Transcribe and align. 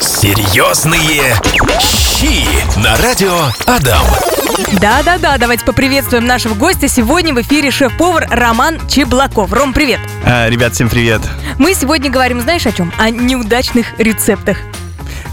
Серьезные 0.00 1.34
щи 1.80 2.44
на 2.78 2.96
радио 2.98 3.34
Адам. 3.66 4.04
Да-да-да, 4.80 5.38
давайте 5.38 5.64
поприветствуем 5.64 6.26
нашего 6.26 6.54
гостя. 6.54 6.86
Сегодня 6.86 7.32
в 7.32 7.40
эфире 7.40 7.70
шеф-повар 7.70 8.26
Роман 8.30 8.78
Чеблаков. 8.88 9.52
Ром, 9.52 9.72
привет. 9.72 10.00
А, 10.24 10.48
ребят, 10.50 10.74
всем 10.74 10.88
привет. 10.90 11.22
Мы 11.58 11.72
сегодня 11.74 12.10
говорим, 12.10 12.40
знаешь, 12.42 12.66
о 12.66 12.72
чем? 12.72 12.92
О 12.98 13.08
неудачных 13.10 13.98
рецептах. 13.98 14.58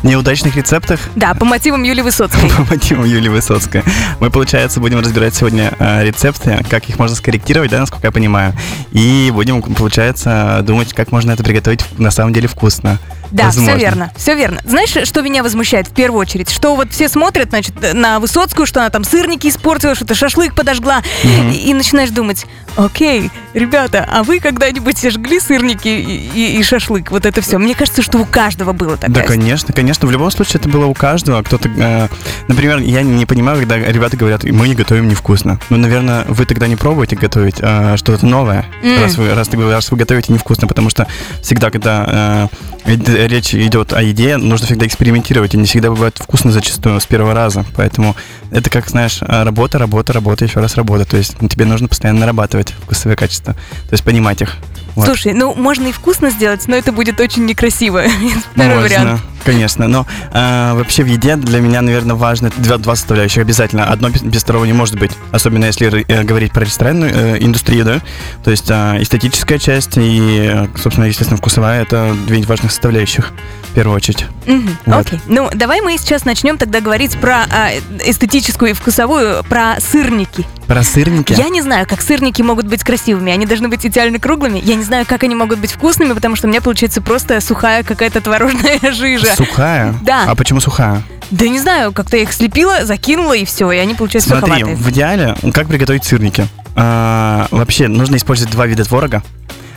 Неудачных 0.01 0.55
рецептах 0.55 0.99
Да, 1.15 1.33
по 1.33 1.45
мотивам 1.45 1.83
Юлии 1.83 2.01
Высоцкой. 2.01 2.49
по 2.49 2.63
мотивам 2.63 3.05
Юлии 3.05 3.29
Высоцкой. 3.29 3.83
Мы, 4.19 4.29
получается, 4.29 4.79
будем 4.79 4.99
разбирать 4.99 5.35
сегодня 5.35 5.73
э, 5.79 6.03
рецепты, 6.03 6.59
как 6.69 6.87
их 6.89 6.99
можно 6.99 7.15
скорректировать, 7.15 7.71
да, 7.71 7.79
насколько 7.79 8.07
я 8.07 8.11
понимаю. 8.11 8.53
И 8.91 9.29
будем, 9.33 9.61
получается, 9.61 10.59
думать, 10.63 10.93
как 10.93 11.11
можно 11.11 11.31
это 11.31 11.43
приготовить 11.43 11.85
на 11.97 12.11
самом 12.11 12.33
деле 12.33 12.47
вкусно. 12.47 12.99
Да, 13.33 13.49
все 13.49 13.59
Возможно. 13.61 13.79
верно, 13.81 14.11
все 14.15 14.35
верно. 14.35 14.61
Знаешь, 14.63 14.95
что 15.07 15.21
меня 15.21 15.43
возмущает 15.43 15.87
в 15.87 15.91
первую 15.93 16.21
очередь? 16.21 16.49
Что 16.51 16.75
вот 16.75 16.91
все 16.91 17.09
смотрят, 17.09 17.49
значит, 17.49 17.73
на 17.93 18.19
Высоцкую, 18.19 18.65
что 18.67 18.79
она 18.81 18.89
там 18.91 19.03
сырники 19.03 19.47
испортила, 19.47 19.95
что-то 19.95 20.13
шашлык 20.15 20.53
подожгла, 20.53 21.01
и, 21.23 21.69
и 21.69 21.73
начинаешь 21.73 22.11
думать, 22.11 22.45
окей, 22.77 23.31
ребята, 23.55 24.07
а 24.11 24.23
вы 24.23 24.39
когда-нибудь 24.39 25.11
жгли 25.11 25.39
сырники 25.39 25.87
и, 25.87 26.29
и- 26.33 26.59
и 26.59 26.63
шашлык? 26.63 27.09
Вот 27.11 27.25
это 27.25 27.41
все. 27.41 27.57
Мне 27.57 27.73
кажется, 27.75 28.01
что 28.03 28.19
у 28.19 28.25
каждого 28.25 28.71
было 28.71 28.97
такая 28.97 29.09
Да, 29.15 29.21
конечно, 29.23 29.73
конечно. 29.73 30.07
В 30.07 30.11
любом 30.11 30.29
случае 30.31 30.59
это 30.59 30.69
было 30.69 30.85
у 30.85 30.93
каждого. 30.93 31.41
Кто-то, 31.41 31.69
э, 31.69 32.07
например, 32.47 32.77
я 32.79 33.01
не 33.01 33.25
понимаю, 33.25 33.57
когда 33.59 33.77
ребята 33.77 34.15
говорят, 34.15 34.43
мы 34.43 34.67
не 34.67 34.75
готовим 34.75 35.07
невкусно. 35.07 35.59
Ну, 35.69 35.77
наверное, 35.77 36.23
вы 36.27 36.45
тогда 36.45 36.67
не 36.67 36.75
пробуете 36.75 37.15
готовить 37.15 37.55
э, 37.59 37.97
что-то 37.97 38.25
новое, 38.27 38.65
М. 38.83 39.01
раз, 39.01 39.15
вы, 39.17 39.33
раз, 39.33 39.49
раз 39.51 39.91
вы 39.91 39.97
готовите 39.97 40.31
невкусно, 40.31 40.67
потому 40.67 40.89
что 40.91 41.07
всегда, 41.41 41.71
когда 41.71 42.49
э, 42.85 43.22
речь 43.27 43.53
идет 43.53 43.93
о 43.93 44.01
еде, 44.01 44.37
нужно 44.37 44.67
всегда 44.67 44.85
экспериментировать, 44.85 45.53
и 45.53 45.57
не 45.57 45.65
всегда 45.65 45.89
бывает 45.89 46.17
вкусно 46.17 46.51
зачастую 46.51 46.99
с 46.99 47.05
первого 47.05 47.33
раза. 47.33 47.65
Поэтому 47.75 48.15
это 48.51 48.69
как, 48.69 48.87
знаешь, 48.89 49.19
э, 49.21 49.43
работа, 49.43 49.77
работа, 49.77 50.13
работа, 50.13 50.45
еще 50.45 50.59
раз 50.59 50.75
работа. 50.75 51.05
То 51.05 51.17
есть 51.17 51.37
тебе 51.49 51.65
нужно 51.65 51.87
постоянно 51.87 52.21
нарабатывать 52.21 52.71
вкусовые 52.83 53.15
качества, 53.15 53.53
то 53.53 53.93
есть 53.93 54.03
понимать 54.03 54.41
их. 54.41 54.57
Вот. 54.95 55.05
Слушай, 55.05 55.33
ну 55.33 55.53
можно 55.55 55.87
и 55.87 55.91
вкусно 55.91 56.29
сделать, 56.29 56.67
но 56.67 56.75
это 56.75 56.91
будет 56.91 57.19
очень 57.19 57.45
некрасиво. 57.45 58.03
Второй 58.53 58.75
Можно, 58.75 58.81
вариант. 58.81 59.21
Конечно, 59.43 59.87
но 59.87 60.05
э, 60.31 60.73
вообще 60.73 61.03
в 61.03 61.07
еде 61.07 61.35
для 61.35 61.59
меня, 61.59 61.81
наверное, 61.81 62.15
важно 62.15 62.49
два, 62.57 62.77
два 62.77 62.95
составляющих 62.95 63.41
обязательно. 63.41 63.85
Одно 63.85 64.09
без, 64.09 64.21
без 64.21 64.41
второго 64.41 64.65
не 64.65 64.73
может 64.73 64.97
быть, 64.97 65.11
особенно 65.31 65.65
если 65.65 66.05
э, 66.07 66.23
говорить 66.23 66.53
про 66.53 66.63
ресторанную 66.63 67.11
э, 67.13 67.37
индустрию, 67.43 67.83
да, 67.83 68.01
то 68.43 68.51
есть 68.51 68.69
э, 68.69 69.01
эстетическая 69.01 69.59
часть 69.59 69.97
и, 69.97 70.49
э, 70.49 70.67
собственно, 70.77 71.05
естественно, 71.05 71.37
вкусовая– 71.37 71.81
это 71.83 72.15
две 72.25 72.41
важных 72.43 72.71
составляющих 72.71 73.33
в 73.73 73.75
первую 73.75 73.95
очередь. 73.95 74.25
Мгм, 74.45 74.77
Вот. 74.85 75.07
Окей. 75.07 75.19
Ну, 75.27 75.49
давай 75.53 75.81
мы 75.81 75.97
сейчас 75.97 76.25
начнем 76.25 76.57
тогда 76.57 76.79
говорить 76.79 77.17
про 77.17 77.45
а, 77.49 77.71
эстетическую 78.05 78.71
и 78.71 78.73
вкусовую, 78.73 79.43
про 79.43 79.79
сырники. 79.79 80.45
Про 80.67 80.83
сырники. 80.83 81.33
Я 81.33 81.49
не 81.49 81.61
знаю, 81.61 81.87
как 81.87 82.01
сырники 82.01 82.41
могут 82.41 82.67
быть 82.67 82.83
красивыми. 82.83 83.31
Они 83.31 83.45
должны 83.45 83.67
быть 83.67 83.85
идеально 83.85 84.19
круглыми. 84.19 84.61
Я 84.63 84.75
не 84.75 84.82
знаю, 84.83 85.05
как 85.07 85.23
они 85.23 85.35
могут 85.35 85.59
быть 85.59 85.71
вкусными, 85.71 86.13
потому 86.13 86.35
что 86.35 86.47
у 86.47 86.49
меня 86.49 86.61
получается 86.61 87.01
просто 87.01 87.39
сухая 87.41 87.83
какая-то 87.83 88.21
творожная 88.21 88.79
жижа. 88.91 89.35
Сухая? 89.35 89.93
Да. 90.03 90.25
А 90.27 90.35
почему 90.35 90.59
сухая? 90.59 91.01
Да 91.31 91.47
не 91.47 91.59
знаю, 91.59 91.91
как-то 91.93 92.17
я 92.17 92.23
их 92.23 92.33
слепила, 92.33 92.85
закинула 92.85 93.33
и 93.33 93.45
все, 93.45 93.71
и 93.71 93.77
они 93.77 93.95
получаются 93.95 94.29
Смотри, 94.29 94.51
суховатые. 94.51 94.75
в 94.75 94.89
идеале, 94.91 95.35
как 95.53 95.67
приготовить 95.67 96.03
сырники? 96.03 96.47
А, 96.75 97.47
вообще, 97.51 97.87
нужно 97.87 98.17
использовать 98.17 98.51
два 98.51 98.67
вида 98.67 98.83
творога. 98.83 99.23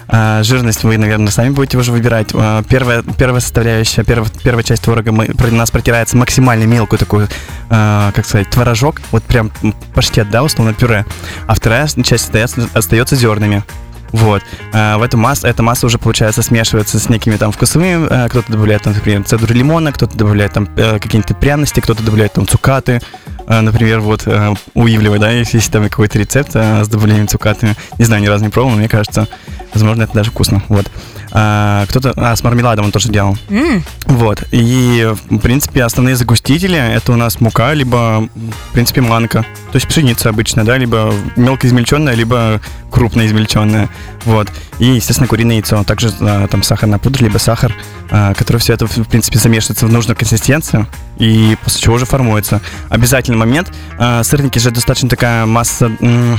А, 0.09 0.43
жирность 0.43 0.85
вы, 0.85 0.99
наверное, 0.99 1.33
сами 1.33 1.51
будете 1.51 1.79
уже 1.79 1.93
выбирать. 1.93 2.29
А, 2.35 2.63
первая, 2.63 3.03
первая 3.03 3.41
составляющая, 3.41 4.05
первая, 4.05 4.31
первая 4.43 4.63
часть 4.63 4.83
творога 4.83 5.13
мы, 5.13 5.29
у 5.29 5.55
нас 5.55 5.71
протирается 5.71 6.17
максимально 6.17 6.65
мелкую 6.65 6.99
такую, 6.99 7.29
а, 7.71 8.13
как 8.13 8.25
сказать, 8.27 8.49
творожок, 8.51 9.01
вот 9.11 9.25
прям 9.25 9.51
паштет, 9.95 10.31
да, 10.31 10.43
условно 10.45 10.75
пюре. 10.75 11.05
А 11.47 11.55
вторая 11.55 11.87
часть 11.89 12.27
остается, 12.27 12.69
остается 12.75 13.17
зернами. 13.17 13.65
Вот. 14.13 14.43
А, 14.73 14.99
в 14.99 15.03
эту 15.03 15.19
массу, 15.19 15.47
эта 15.47 15.63
масса 15.63 15.87
уже, 15.87 15.99
получается, 15.99 16.43
смешивается 16.43 16.99
с 16.99 17.09
некими 17.09 17.37
там 17.37 17.53
вкусовыми. 17.53 18.07
а, 18.11 18.29
кто-то 18.29 18.53
добавляет, 18.53 18.83
там, 18.83 18.95
например, 18.95 19.25
цедру 19.25 19.55
лимона, 19.55 19.93
кто-то 19.93 20.17
добавляет 20.17 20.53
там 20.53 20.69
э, 20.77 20.99
какие-то 20.99 21.35
пряности, 21.35 21.81
кто-то 21.81 22.03
добавляет 22.03 22.35
там 22.35 22.47
цукаты. 22.47 23.01
Например, 23.49 24.01
вот 24.01 24.27
э, 24.27 24.55
у 24.75 24.89
Ивлева, 24.89 25.19
да, 25.19 25.31
если 25.31 25.59
есть 25.59 25.71
там 25.71 25.85
какой-то 25.85 26.19
рецепт 26.19 26.51
э, 26.55 26.85
с 26.85 26.89
добавлением 26.89 27.29
цукаты. 27.29 27.77
Не 27.99 28.05
знаю, 28.05 28.23
ни 28.23 28.27
разу 28.27 28.45
не 28.45 28.51
пробовал, 28.51 28.73
но 28.73 28.79
мне 28.79 28.89
кажется, 28.89 29.29
возможно, 29.73 30.03
это 30.03 30.15
даже 30.15 30.31
вкусно. 30.31 30.63
Вот. 30.69 30.91
А, 31.39 31.85
кто-то, 31.87 32.15
а, 32.17 32.35
с 32.35 32.43
мармеладом 32.43 32.87
он 32.87 32.93
тоже 32.93 33.11
делал. 33.11 33.37
М, 33.51 33.85
Вот. 34.07 34.43
И, 34.53 35.07
в 35.29 35.39
принципе, 35.39 35.85
основные 35.85 36.17
загустители 36.17 36.79
это 36.79 37.13
у 37.13 37.17
нас 37.17 37.41
мука, 37.41 37.75
либо, 37.75 38.27
в 38.71 38.73
принципе, 38.73 39.03
манка. 39.03 39.43
То 39.71 39.77
есть 39.77 39.87
пшеница 39.87 40.31
обычно, 40.31 40.65
да, 40.65 40.79
либо 40.79 41.13
мелко 41.37 41.67
измельченная, 41.67 42.15
либо 42.15 42.63
крупно 42.91 43.27
измельченная. 43.27 43.91
Вот. 44.25 44.49
И, 44.79 44.87
естественно, 44.87 45.29
куриное 45.29 45.57
яйцо. 45.57 45.85
Также 45.85 46.11
а, 46.21 46.47
там 46.49 46.63
сахарная 46.63 46.99
пудра, 46.99 47.23
либо 47.23 47.37
сахар, 47.37 47.75
а, 48.11 48.33
который 48.33 48.57
все 48.57 48.73
это, 48.73 48.87
в 48.87 49.05
принципе, 49.09 49.39
замешивается 49.39 49.87
в 49.87 49.93
нужную 49.93 50.17
консистенцию, 50.17 50.87
и 51.19 51.55
после 51.63 51.83
чего 51.83 51.97
уже 51.97 52.07
формуется. 52.07 52.63
Обязательный 52.89 53.37
момент. 53.37 53.71
а, 53.99 54.23
сырники 54.23 54.59
же 54.59 54.71
достаточно 54.71 55.11
такая 55.11 55.45
масса... 55.45 55.93
м, 56.01 56.39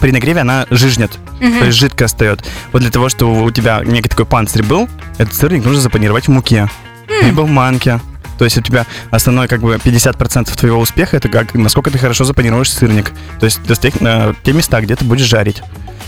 при 0.00 0.10
нагреве 0.10 0.40
она 0.40 0.66
жижнет, 0.70 1.18
мгм. 1.40 1.58
то 1.58 1.64
есть 1.66 1.78
жидко 1.78 2.04
остает. 2.04 2.44
Вот 2.72 2.82
для 2.82 2.90
того, 2.90 3.08
чтобы 3.08 3.42
у 3.42 3.50
тебя 3.50 3.82
некий 3.84 4.08
такой 4.08 4.26
панцирь 4.26 4.62
был, 4.62 4.88
этот 5.18 5.34
сырник 5.34 5.64
нужно 5.64 5.80
запанировать 5.80 6.28
в 6.28 6.30
муке, 6.30 6.68
либо 7.22 7.42
в 7.42 7.48
манке. 7.48 8.00
То 8.38 8.44
есть 8.44 8.56
у 8.58 8.62
тебя 8.62 8.86
основной 9.10 9.48
как 9.48 9.60
бы 9.60 9.74
50% 9.74 10.56
твоего 10.56 10.78
успеха 10.80 11.16
это 11.16 11.28
как 11.28 11.54
насколько 11.54 11.90
ты 11.90 11.98
хорошо 11.98 12.24
запанируешь 12.24 12.70
сырник. 12.72 13.10
То 13.40 13.44
есть 13.46 13.60
тех, 13.80 13.94
э, 14.00 14.34
те 14.44 14.52
места, 14.52 14.80
где 14.80 14.96
ты 14.96 15.04
будешь 15.04 15.26
жарить. 15.26 15.62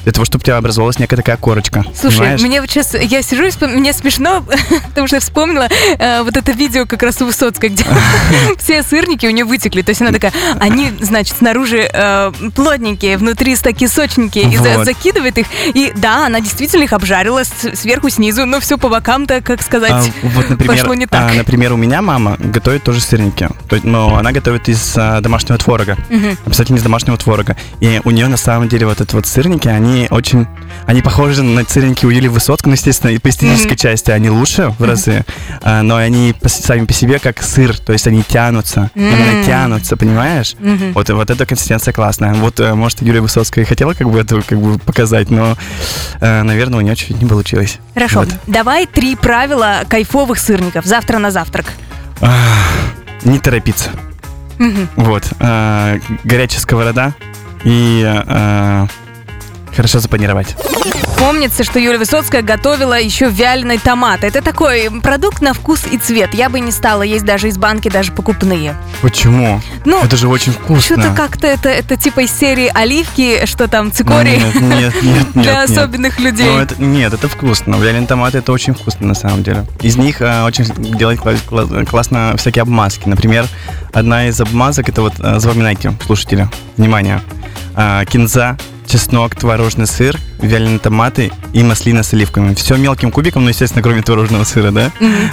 Для 0.04 0.12
того, 0.12 0.24
чтобы 0.24 0.40
у 0.40 0.46
тебя 0.46 0.56
образовалась 0.56 0.98
некая 0.98 1.16
такая 1.16 1.36
корочка. 1.36 1.84
Слушай, 1.94 2.18
понимаешь? 2.20 2.40
мне 2.40 2.60
вот 2.62 2.70
сейчас, 2.70 2.94
я 2.94 3.20
сижу 3.20 3.44
и 3.44 3.48
вспом- 3.50 3.76
мне 3.76 3.92
смешно, 3.92 4.42
потому 4.88 5.06
что 5.06 5.16
я 5.16 5.20
вспомнила 5.20 5.68
э, 5.98 6.22
вот 6.22 6.38
это 6.38 6.52
видео 6.52 6.86
как 6.86 7.02
раз 7.02 7.20
у 7.20 7.26
Высоцкой, 7.26 7.68
где 7.68 7.84
все 8.58 8.82
сырники 8.82 9.26
у 9.26 9.30
нее 9.30 9.44
вытекли. 9.44 9.82
То 9.82 9.90
есть 9.90 10.00
она 10.00 10.10
такая, 10.10 10.32
они, 10.58 10.90
значит, 11.00 11.36
снаружи 11.36 11.86
э, 11.92 12.32
плотненькие, 12.54 13.18
внутри 13.18 13.54
такие 13.56 13.88
сочненькие, 13.90 14.50
и 14.50 14.56
за- 14.56 14.78
Вот. 14.78 14.86
закидывает 14.86 15.36
их. 15.36 15.46
И 15.74 15.92
да, 15.94 16.26
она 16.26 16.40
действительно 16.40 16.84
их 16.84 16.94
обжарила 16.94 17.44
с- 17.44 17.76
сверху, 17.76 18.08
снизу, 18.08 18.46
но 18.46 18.58
все 18.60 18.78
по 18.78 18.88
бокам-то, 18.88 19.42
как 19.42 19.60
А, 19.60 19.62
сказать, 19.62 20.12
вот, 20.22 20.48
например, 20.48 20.76
пошло 20.78 20.94
не 20.94 21.06
так. 21.06 21.30
а, 21.30 21.34
например, 21.34 21.74
у 21.74 21.76
меня 21.76 22.00
мама 22.00 22.19
готовит 22.38 22.82
тоже 22.84 23.00
сырники. 23.00 23.48
То 23.68 23.76
есть, 23.76 23.84
но 23.84 24.16
она 24.16 24.32
готовит 24.32 24.68
из 24.68 24.94
а, 24.96 25.20
домашнего 25.20 25.58
творога. 25.58 25.96
Мгм. 26.08 26.36
Обязательно 26.46 26.76
из 26.76 26.82
домашнего 26.82 27.16
творога. 27.16 27.56
И 27.80 28.00
у 28.04 28.10
нее 28.10 28.26
на 28.28 28.36
самом 28.36 28.68
деле 28.68 28.86
вот 28.86 29.00
это 29.00 29.16
вот 29.16 29.26
сырники, 29.26 29.68
они 29.68 30.06
очень... 30.10 30.46
Они 30.86 31.02
похожи 31.02 31.42
на 31.42 31.64
сырники 31.64 32.06
у 32.06 32.10
Юлии 32.10 32.28
Высоцкой, 32.28 32.70
ну, 32.70 32.74
естественно, 32.74 33.10
и 33.10 33.18
по 33.18 33.28
эстетической 33.28 33.72
Мгм. 33.72 33.76
части 33.76 34.10
они 34.10 34.30
лучше 34.30 34.74
в 34.78 34.84
разы, 34.84 35.24
а, 35.62 35.82
но 35.82 35.96
они 35.96 36.34
по- 36.40 36.48
сами 36.48 36.84
по 36.86 36.92
себе 36.92 37.18
как 37.18 37.42
сыр, 37.42 37.76
то 37.78 37.92
есть 37.92 38.06
они 38.06 38.22
тянутся, 38.22 38.90
именно 38.94 39.38
М. 39.40 39.44
тянутся, 39.44 39.96
понимаешь? 39.96 40.54
Мгм. 40.58 40.92
Вот, 40.94 41.08
вот 41.10 41.30
эта 41.30 41.46
консистенция 41.46 41.92
классная. 41.92 42.34
Вот, 42.34 42.58
э, 42.60 42.74
может, 42.74 43.02
Юлия 43.02 43.20
Высоцкая 43.20 43.64
и 43.64 43.68
хотела 43.68 43.94
как 43.94 44.08
бы 44.10 44.18
это 44.18 44.40
как 44.42 44.58
бы 44.60 44.78
показать, 44.78 45.30
но, 45.30 45.56
э, 46.20 46.42
наверное, 46.42 46.78
у 46.78 46.82
нее 46.82 46.96
чуть-чуть 46.96 47.20
не 47.20 47.28
получилось. 47.28 47.78
Хорошо, 47.94 48.20
Вот. 48.20 48.28
давай 48.46 48.86
три 48.86 49.16
правила 49.16 49.80
кайфовых 49.88 50.38
сырников 50.38 50.84
завтра 50.84 51.18
на 51.18 51.30
завтрак. 51.30 51.66
Не 53.24 53.38
торопиться. 53.38 53.90
Мгм. 54.58 54.88
Вот. 54.96 55.24
э, 55.40 55.98
горячая 56.24 56.60
сковорода 56.60 57.14
и 57.64 58.02
э, 58.06 58.86
хорошо 59.74 59.98
запанировать. 60.00 60.56
Помнится, 61.18 61.64
что 61.64 61.78
Юлия 61.78 61.98
Высоцкая 61.98 62.40
готовила 62.42 62.98
еще 62.98 63.28
вяленый 63.28 63.78
томат. 63.78 64.24
Это 64.24 64.40
такой 64.42 64.90
продукт 65.02 65.42
на 65.42 65.52
вкус 65.52 65.82
и 65.90 65.98
цвет. 65.98 66.32
Я 66.32 66.48
бы 66.48 66.60
не 66.60 66.72
стала 66.72 67.02
есть 67.02 67.24
даже 67.26 67.48
из 67.48 67.58
банки, 67.58 67.90
даже 67.90 68.10
покупные. 68.12 68.74
Почему? 69.02 69.60
Ну, 69.84 70.02
Это 70.02 70.16
же 70.16 70.28
очень 70.28 70.52
вкусно. 70.52 70.80
что-то 71.02 71.14
как-то 71.14 71.46
это, 71.46 71.68
это 71.68 71.96
типа 71.96 72.20
из 72.20 72.30
серии 72.32 72.70
оливки, 72.72 73.44
что 73.44 73.68
там, 73.68 73.86
Ну, 73.86 73.90
цикорий 73.92 74.38
Нет, 74.38 74.54
нет, 74.54 74.62
нет, 74.62 74.94
нет. 75.02 75.32
для 75.34 75.60
нет. 75.60 75.70
особенных 75.70 76.18
людей. 76.20 76.46
Ну, 76.46 76.58
это, 76.58 76.82
нет, 76.82 77.12
это 77.12 77.28
вкусно. 77.28 77.74
Вяленый 77.76 78.06
томат 78.06 78.34
это 78.34 78.52
очень 78.52 78.72
вкусно 78.74 79.06
на 79.06 79.14
самом 79.14 79.42
деле. 79.42 79.66
Из 79.82 79.96
них 79.96 80.22
э, 80.22 80.42
очень 80.44 80.64
делать 80.96 81.18
кла- 81.18 81.38
кла- 81.48 81.84
классно 81.84 82.34
всякие 82.38 82.62
обмазки. 82.62 83.06
Например, 83.08 83.46
одна 83.92 84.28
из 84.28 84.40
обмазок 84.40 84.88
это 84.88 85.02
вот 85.02 85.14
э, 85.18 85.38
запоминайте, 85.38 85.92
слушатели, 86.06 86.48
внимание, 86.78 87.20
А, 87.74 88.04
кинза, 88.06 88.56
чеснок, 88.90 89.34
творожный 89.36 89.86
сыр, 89.86 90.18
вяленые 90.42 90.78
томаты 90.78 91.30
и 91.52 91.62
маслина 91.62 92.02
с 92.02 92.12
оливками. 92.12 92.54
Все 92.54 92.76
мелким 92.76 93.10
кубиком, 93.12 93.44
ну, 93.44 93.48
естественно, 93.50 93.82
кроме 93.82 94.02
творожного 94.02 94.44
сыра, 94.44 94.70
да? 94.72 94.90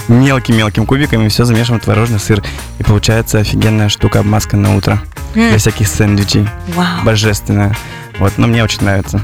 Мелким-мелким 0.08 0.86
кубиками 0.86 1.28
все 1.28 1.44
замешиваем 1.44 1.80
в 1.80 1.84
творожный 1.84 2.20
сыр. 2.20 2.42
И 2.78 2.82
получается 2.84 3.38
офигенная 3.38 3.88
штука 3.88 4.20
обмазка 4.20 4.56
на 4.56 4.76
утро. 4.76 5.00
Для 5.34 5.58
всяких 5.58 5.88
сэндвичей. 5.88 6.48
Вау. 6.74 7.04
Божественная. 7.04 7.76
Вот, 8.18 8.32
но 8.38 8.46
мне 8.46 8.62
очень 8.64 8.82
нравится. 8.82 9.20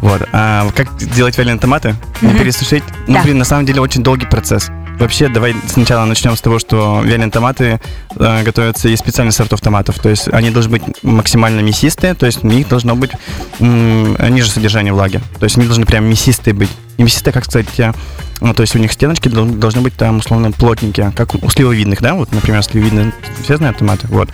Вот. 0.00 0.26
А 0.32 0.66
как 0.74 0.94
делать 0.96 1.36
вяленые 1.38 1.60
томаты? 1.60 1.94
Не 2.22 2.34
пересушить? 2.34 2.82
Ну, 3.06 3.14
Да. 3.14 3.22
блин, 3.22 3.38
на 3.38 3.44
самом 3.44 3.66
деле 3.66 3.80
очень 3.80 4.02
долгий 4.02 4.26
процесс. 4.26 4.70
Вообще, 4.98 5.28
давай 5.28 5.54
сначала 5.66 6.04
начнем 6.04 6.36
с 6.36 6.40
того, 6.40 6.58
что 6.58 7.00
вяленые 7.02 7.30
томаты 7.30 7.80
э, 8.16 8.42
готовятся 8.42 8.88
из 8.88 8.98
специальных 8.98 9.34
сортов 9.34 9.60
томатов. 9.60 9.98
То 9.98 10.08
есть 10.08 10.28
они 10.28 10.50
должны 10.50 10.72
быть 10.72 10.82
максимально 11.02 11.60
мясистые, 11.60 12.14
то 12.14 12.26
есть 12.26 12.44
у 12.44 12.46
них 12.46 12.68
должно 12.68 12.94
быть 12.94 13.10
м, 13.60 14.16
ниже 14.34 14.50
содержания 14.50 14.92
влаги. 14.92 15.20
То 15.38 15.44
есть 15.44 15.56
они 15.56 15.66
должны 15.66 15.86
прям 15.86 16.04
мясистые 16.04 16.54
быть. 16.54 16.70
И 16.96 17.02
мясистые, 17.02 17.32
как 17.32 17.44
сказать, 17.44 17.68
э, 17.78 17.92
ну, 18.40 18.54
то 18.54 18.60
есть 18.62 18.74
у 18.76 18.78
них 18.78 18.92
стеночки 18.92 19.28
дол- 19.28 19.46
должны 19.46 19.80
быть 19.80 19.94
там 19.94 20.18
условно 20.18 20.52
плотненькие, 20.52 21.12
как 21.16 21.34
у 21.34 21.50
сливовидных, 21.50 22.00
да, 22.00 22.14
вот, 22.14 22.32
например, 22.32 22.62
сливовидные, 22.62 23.12
все 23.42 23.56
знают 23.56 23.78
томаты, 23.78 24.06
вот. 24.08 24.28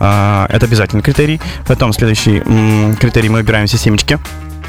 А, 0.00 0.46
это 0.50 0.66
обязательный 0.66 1.02
критерий. 1.02 1.40
Потом 1.66 1.92
следующий 1.92 2.38
м, 2.38 2.94
критерий 2.96 3.28
мы 3.28 3.38
выбираем 3.38 3.66
все 3.66 3.78
семечки. 3.78 4.18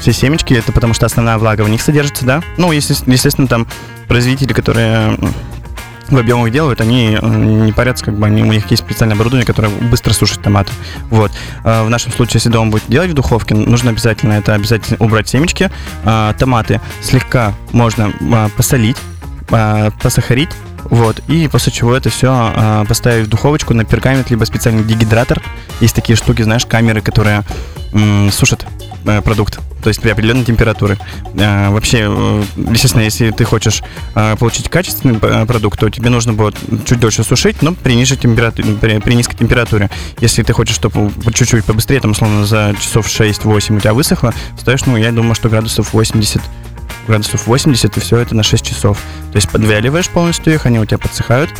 Все 0.00 0.12
семечки, 0.12 0.54
это 0.54 0.72
потому 0.72 0.94
что 0.94 1.06
основная 1.06 1.38
влага 1.38 1.62
в 1.62 1.68
них 1.68 1.80
содержится, 1.82 2.24
да. 2.24 2.42
Ну, 2.56 2.72
естественно, 2.72 3.46
там 3.46 3.66
производители, 4.08 4.52
которые 4.52 5.16
в 6.08 6.16
объемах 6.16 6.50
делают, 6.52 6.80
они 6.80 7.18
э, 7.20 7.26
не 7.26 7.72
парятся, 7.72 8.04
как 8.04 8.16
бы 8.16 8.26
они, 8.26 8.42
у 8.42 8.46
них 8.46 8.70
есть 8.70 8.84
специальное 8.84 9.16
оборудование, 9.16 9.46
которое 9.46 9.68
быстро 9.68 10.12
сушит 10.12 10.40
томаты. 10.40 10.72
Вот. 11.10 11.32
А 11.64 11.84
В 11.84 11.90
нашем 11.90 12.12
случае, 12.12 12.34
если 12.34 12.48
дома 12.48 12.70
будет 12.70 12.84
делать 12.88 13.10
в 13.10 13.14
духовке, 13.14 13.54
нужно 13.54 13.90
обязательно 13.90 14.34
это 14.34 14.54
обязательно 14.54 15.04
убрать 15.04 15.28
семечки. 15.28 15.70
А, 16.04 16.32
Томаты 16.34 16.80
слегка 17.02 17.54
можно 17.72 18.12
а, 18.32 18.48
посолить, 18.56 18.96
посахарить, 20.02 20.50
вот, 20.84 21.20
и 21.28 21.48
после 21.48 21.72
чего 21.72 21.94
это 21.94 22.10
все 22.10 22.84
поставить 22.88 23.26
в 23.26 23.28
духовочку 23.28 23.74
на 23.74 23.84
пергамент, 23.84 24.30
либо 24.30 24.44
специальный 24.44 24.84
дегидратор. 24.84 25.42
Есть 25.80 25.94
такие 25.94 26.16
штуки, 26.16 26.42
знаешь, 26.42 26.66
камеры, 26.66 27.00
которые 27.00 27.42
м, 27.92 28.30
сушат 28.32 28.64
э, 28.64 28.85
продукт, 29.24 29.58
то 29.82 29.88
есть 29.88 30.00
при 30.00 30.10
определенной 30.10 30.44
температуре. 30.44 30.98
Э, 31.34 31.70
Вообще, 31.70 32.06
э, 32.08 32.44
естественно, 32.70 33.02
если 33.02 33.30
ты 33.30 33.44
хочешь 33.44 33.82
э, 34.14 34.36
получить 34.36 34.68
качественный 34.68 35.18
продукт, 35.46 35.78
то 35.78 35.88
тебе 35.90 36.10
нужно 36.10 36.32
будет 36.32 36.56
чуть 36.86 37.00
дольше 37.00 37.24
сушить, 37.24 37.62
но 37.62 37.72
при, 37.72 37.94
низкой 37.94 38.16
температуре, 38.16 39.00
при, 39.00 39.14
низкой 39.14 39.36
температуре. 39.36 39.90
Если 40.20 40.42
ты 40.42 40.52
хочешь, 40.52 40.74
чтобы 40.74 41.12
чуть-чуть 41.32 41.64
побыстрее, 41.64 42.00
там, 42.00 42.12
условно, 42.12 42.44
за 42.44 42.74
часов 42.80 43.06
6-8 43.06 43.76
у 43.76 43.80
тебя 43.80 43.94
высохло, 43.94 44.34
ставишь, 44.58 44.84
ну, 44.86 44.96
я 44.96 45.12
думаю, 45.12 45.34
что 45.34 45.48
градусов 45.48 45.92
80 45.92 46.42
градусов 47.06 47.46
80, 47.46 47.96
и 47.96 48.00
все 48.00 48.16
это 48.18 48.34
на 48.34 48.42
6 48.42 48.66
часов. 48.66 48.98
То 49.30 49.36
есть 49.36 49.48
подвяливаешь 49.48 50.08
полностью 50.08 50.54
их, 50.54 50.66
они 50.66 50.80
у 50.80 50.84
тебя 50.84 50.98
подсыхают. 50.98 51.50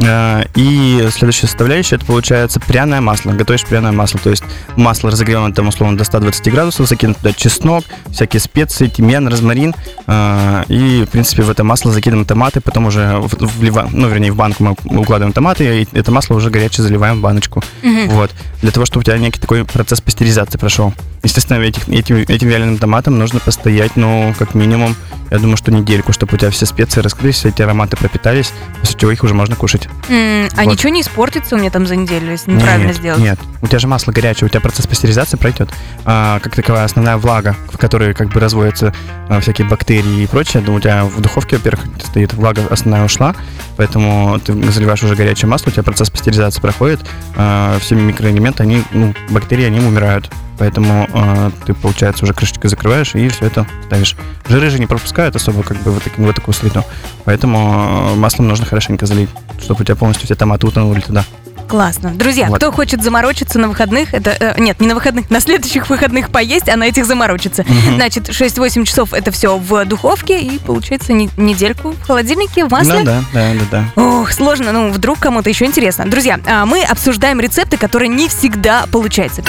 Э, 0.00 0.44
И 0.54 1.06
следующая 1.10 1.46
составляющая, 1.46 1.96
это 1.96 2.06
получается 2.06 2.60
пряное 2.60 3.00
масло. 3.00 3.32
Готовишь 3.32 3.64
пряное 3.64 3.92
масло, 3.92 4.18
то 4.22 4.30
есть 4.30 4.42
масло 4.76 5.10
разогревано 5.10 5.52
там 5.54 5.68
условно 5.68 5.96
до 5.98 6.04
120 6.04 6.50
градусов, 6.52 6.88
закинуть 6.88 7.18
туда 7.18 7.32
чеснок, 7.32 7.84
всякие 8.10 8.40
специи, 8.40 8.86
тимьян, 8.86 9.28
розмарин. 9.28 9.74
э, 10.06 10.64
И, 10.68 11.04
в 11.06 11.10
принципе, 11.10 11.42
в 11.42 11.50
это 11.50 11.64
масло 11.64 11.92
закидываем 11.92 12.26
томаты, 12.26 12.60
потом 12.60 12.86
уже 12.86 13.18
вливаем, 13.20 13.90
ну, 13.92 14.08
вернее, 14.08 14.32
в 14.32 14.36
банку 14.36 14.62
мы 14.64 15.00
укладываем 15.00 15.32
томаты, 15.32 15.82
и 15.82 15.88
это 15.92 16.10
масло 16.10 16.34
уже 16.34 16.50
горячее 16.50 16.84
заливаем 16.84 17.18
в 17.18 17.20
баночку. 17.20 17.62
Вот. 18.10 18.30
Для 18.62 18.70
того, 18.70 18.86
чтобы 18.86 19.00
у 19.00 19.04
тебя 19.04 19.18
некий 19.18 19.40
такой 19.40 19.64
процесс 19.64 20.00
пастеризации 20.00 20.58
прошел. 20.58 20.94
Естественно, 21.22 21.58
этих, 21.62 21.88
этим, 21.88 22.16
этим 22.16 22.48
вяленым 22.48 22.78
томатом 22.78 23.18
нужно 23.18 23.40
постоять, 23.40 23.96
ну, 23.96 24.34
как 24.38 24.54
минимум, 24.54 24.96
я 25.30 25.38
думаю, 25.38 25.56
что 25.56 25.70
недельку, 25.70 26.12
чтобы 26.12 26.34
у 26.34 26.36
тебя 26.36 26.50
все 26.50 26.66
специи 26.66 27.00
раскрылись, 27.00 27.36
все 27.36 27.48
эти 27.50 27.62
ароматы 27.62 27.96
пропитались, 27.96 28.52
после 28.80 28.98
чего 28.98 29.10
их 29.12 29.22
уже 29.24 29.34
можно 29.34 29.54
кушать. 29.56 29.81
М, 30.08 30.48
А 30.56 30.64
Вот. 30.64 30.72
ничего 30.72 30.90
не 30.90 31.00
испортится 31.00 31.54
у 31.56 31.58
меня 31.58 31.70
там 31.70 31.86
за 31.86 31.96
неделю, 31.96 32.32
если 32.32 32.50
неправильно 32.52 32.88
нет, 32.88 32.96
сделать? 32.96 33.20
Нет, 33.20 33.38
у 33.62 33.66
тебя 33.66 33.78
же 33.78 33.86
масло 33.86 34.12
горячее, 34.12 34.46
у 34.46 34.48
тебя 34.48 34.60
процесс 34.60 34.86
пастеризации 34.86 35.36
пройдет. 35.36 35.70
А, 36.04 36.40
как 36.40 36.54
таковая 36.54 36.84
основная 36.84 37.16
влага, 37.16 37.56
в 37.72 37.78
которой 37.78 38.12
как 38.14 38.28
бы 38.30 38.40
разводятся 38.40 38.92
а, 39.28 39.40
всякие 39.40 39.66
бактерии 39.68 40.22
и 40.22 40.26
прочее, 40.26 40.62
ну, 40.66 40.74
у 40.74 40.80
тебя 40.80 41.04
в 41.04 41.20
духовке, 41.20 41.56
во-первых, 41.56 41.84
стоит 42.04 42.34
влага 42.34 42.62
основная 42.70 43.04
ушла, 43.04 43.34
поэтому 43.76 44.38
ты 44.44 44.52
заливаешь 44.72 45.02
уже 45.02 45.14
горячее 45.16 45.48
масло, 45.48 45.70
у 45.70 45.72
тебя 45.72 45.82
процесс 45.82 46.10
пастеризации 46.10 46.60
проходит, 46.60 47.00
а, 47.36 47.78
все 47.80 47.94
микроэлементы, 47.94 48.62
они, 48.62 48.82
ну, 48.92 49.14
бактерии, 49.30 49.64
они 49.64 49.80
умирают. 49.80 50.30
Поэтому 50.62 51.08
а, 51.12 51.50
ты, 51.66 51.74
получается, 51.74 52.22
уже 52.24 52.34
крышечкой 52.34 52.70
закрываешь 52.70 53.16
и 53.16 53.28
все 53.30 53.46
это 53.46 53.66
ставишь. 53.86 54.14
Жиры 54.48 54.70
же 54.70 54.78
не 54.78 54.86
пропускают 54.86 55.34
особо 55.34 55.64
как 55.64 55.76
бы 55.78 55.90
в, 55.90 55.98
таки- 55.98 56.22
в 56.22 56.32
такую 56.32 56.54
среду. 56.54 56.84
Поэтому 57.24 57.58
а, 57.74 58.14
маслом 58.14 58.46
нужно 58.46 58.64
хорошенько 58.64 59.04
залить, 59.06 59.28
чтобы 59.60 59.80
у 59.80 59.84
тебя 59.84 59.96
полностью 59.96 60.26
все 60.26 60.36
томаты 60.36 60.68
утонули 60.68 61.00
туда. 61.00 61.24
Классно. 61.66 62.10
Друзья, 62.14 62.46
Вот. 62.48 62.58
кто 62.58 62.70
хочет 62.70 63.02
заморочиться 63.02 63.58
на 63.58 63.66
выходных, 63.66 64.12
это 64.14 64.30
э, 64.38 64.60
нет, 64.60 64.78
не 64.80 64.86
на 64.86 64.94
выходных, 64.94 65.30
на 65.30 65.40
следующих 65.40 65.88
выходных 65.90 66.28
поесть, 66.30 66.68
а 66.68 66.76
на 66.76 66.84
этих 66.84 67.06
заморочиться. 67.06 67.64
Значит, 67.94 68.28
6-8 68.28 68.84
часов 68.84 69.12
это 69.14 69.30
все 69.32 69.56
в 69.56 69.84
духовке, 69.86 70.38
и 70.38 70.58
получается 70.58 71.12
не- 71.12 71.30
недельку 71.36 71.92
в 71.92 72.06
холодильнике, 72.06 72.66
в 72.66 72.70
масле. 72.70 72.98
Ну 73.00 73.04
да, 73.04 73.24
да, 73.32 73.52
да, 73.70 73.84
да. 73.96 74.02
Ох, 74.02 74.32
сложно, 74.32 74.70
ну 74.72 74.90
вдруг 74.92 75.18
кому-то 75.18 75.48
еще 75.48 75.64
интересно. 75.64 76.04
Друзья, 76.04 76.38
а 76.46 76.66
мы 76.66 76.82
обсуждаем 76.84 77.40
рецепты, 77.40 77.78
которые 77.78 78.08
не 78.10 78.28
всегда 78.28 78.84
получаются. 78.92 79.42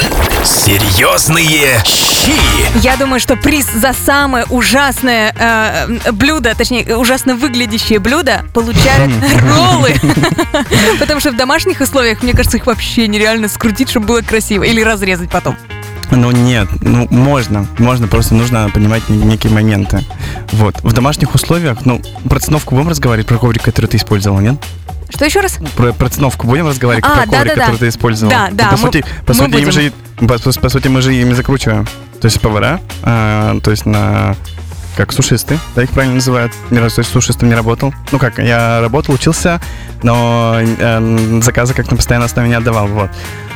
Серьезные 0.43 1.81
щи. 1.85 2.33
Я 2.81 2.97
думаю, 2.97 3.19
что 3.19 3.35
приз 3.35 3.65
за 3.73 3.93
самое 3.93 4.45
ужасное 4.49 5.33
э, 5.37 6.11
блюдо, 6.11 6.53
точнее, 6.55 6.95
ужасно 6.97 7.35
выглядящее 7.35 7.99
блюдо 7.99 8.43
получают 8.53 9.11
роллы. 9.41 9.95
Потому 10.99 11.19
что 11.19 11.31
в 11.31 11.37
домашних 11.37 11.79
условиях, 11.79 12.23
мне 12.23 12.33
кажется, 12.33 12.57
их 12.57 12.65
вообще 12.65 13.07
нереально 13.07 13.47
скрутить, 13.47 13.89
чтобы 13.89 14.07
было 14.07 14.21
красиво. 14.21 14.63
Или 14.63 14.81
разрезать 14.81 15.29
потом. 15.29 15.55
Ну 16.11 16.31
нет, 16.31 16.67
ну 16.81 17.07
можно, 17.09 17.65
можно, 17.79 18.07
просто 18.07 18.35
нужно 18.35 18.69
понимать 18.69 19.07
не- 19.09 19.17
некие 19.17 19.51
моменты. 19.51 20.03
Вот. 20.51 20.75
В 20.81 20.91
домашних 20.93 21.33
условиях, 21.33 21.85
ну, 21.85 22.01
про 22.29 22.39
циновку 22.39 22.75
будем 22.75 22.89
разговаривать, 22.89 23.27
про 23.27 23.37
коврик, 23.37 23.63
который 23.63 23.87
ты 23.87 23.97
использовал, 23.97 24.39
нет? 24.39 24.55
Что 25.13 25.25
еще 25.25 25.41
раз? 25.41 25.59
Про, 25.75 25.93
про 25.93 26.09
циновку 26.09 26.47
будем 26.47 26.67
разговаривать, 26.67 27.05
А, 27.05 27.09
про 27.09 27.21
коврик, 27.25 27.31
да-да-да. 27.31 27.61
который 27.61 27.77
ты 27.79 27.87
использовал. 27.89 28.31
Да, 28.31 28.49
да, 28.51 28.65
По 28.69 28.71
мы- 28.73 28.77
сути, 28.79 29.05
по 29.25 29.33
мы 29.33 29.35
сути, 29.35 29.45
им 29.45 29.51
будем. 29.65 29.71
же, 29.71 29.93
по, 30.19 30.37
по- 30.61 30.69
сути, 30.69 30.87
мы 30.87 31.01
же 31.01 31.13
ими 31.13 31.33
закручиваем. 31.33 31.85
То 32.19 32.25
есть 32.25 32.39
повара, 32.41 32.79
а, 33.03 33.59
то 33.61 33.71
есть 33.71 33.85
на 33.85 34.35
как 34.95 35.11
сушисты, 35.11 35.57
да, 35.75 35.83
их 35.83 35.89
правильно 35.89 36.15
называют. 36.15 36.53
Ни 36.69 36.77
разу 36.77 36.95
то 36.95 36.99
есть 37.01 37.11
сушистом 37.11 37.49
не 37.49 37.55
работал. 37.55 37.93
Ну 38.11 38.19
как, 38.19 38.37
я 38.37 38.79
работал, 38.79 39.15
учился, 39.15 39.59
но 40.03 40.57
э, 40.61 41.39
заказы 41.41 41.73
как 41.73 41.89
на 41.89 41.97
постоянной 41.97 42.27
основе 42.27 42.47
не 42.47 42.53
отдавал. 42.55 42.87
Вот. 42.87 43.09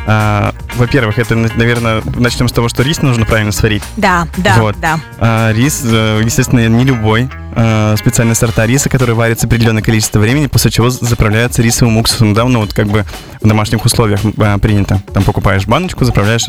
А, 0.10 0.54
во-первых, 0.76 1.20
это, 1.20 1.36
наверное, 1.36 2.02
начнем 2.16 2.48
с 2.48 2.54
того, 2.54 2.70
что 2.70 2.82
рис 2.82 3.02
нужно 3.02 3.26
правильно 3.26 3.52
сварить. 3.52 3.84
Да, 3.98 4.26
да, 4.38 4.56
Вот. 4.60 4.80
да. 4.80 5.00
А, 5.20 5.52
рис, 5.52 5.82
э, 5.84 6.22
естественно, 6.24 6.66
не 6.66 6.86
любой. 6.86 7.28
А, 7.56 7.94
специальные 7.98 8.36
сорта 8.36 8.66
риса, 8.66 8.88
которые 8.88 9.16
варятся 9.18 9.48
определенное 9.48 9.84
количество 9.84 10.20
времени, 10.20 10.48
после 10.48 10.72
чего 10.72 10.90
заправляются 10.90 11.62
рисовым 11.62 11.98
уксусом. 11.98 12.34
Да, 12.34 12.46
ну 12.46 12.62
вот 12.62 12.74
как 12.74 12.88
бы 12.88 13.04
в 13.42 13.48
домашних 13.48 13.84
условиях 13.84 14.22
а, 14.38 14.58
принято. 14.60 15.02
Там 15.14 15.24
покупаешь 15.24 15.68
баночку, 15.68 16.06
заправляешь. 16.06 16.46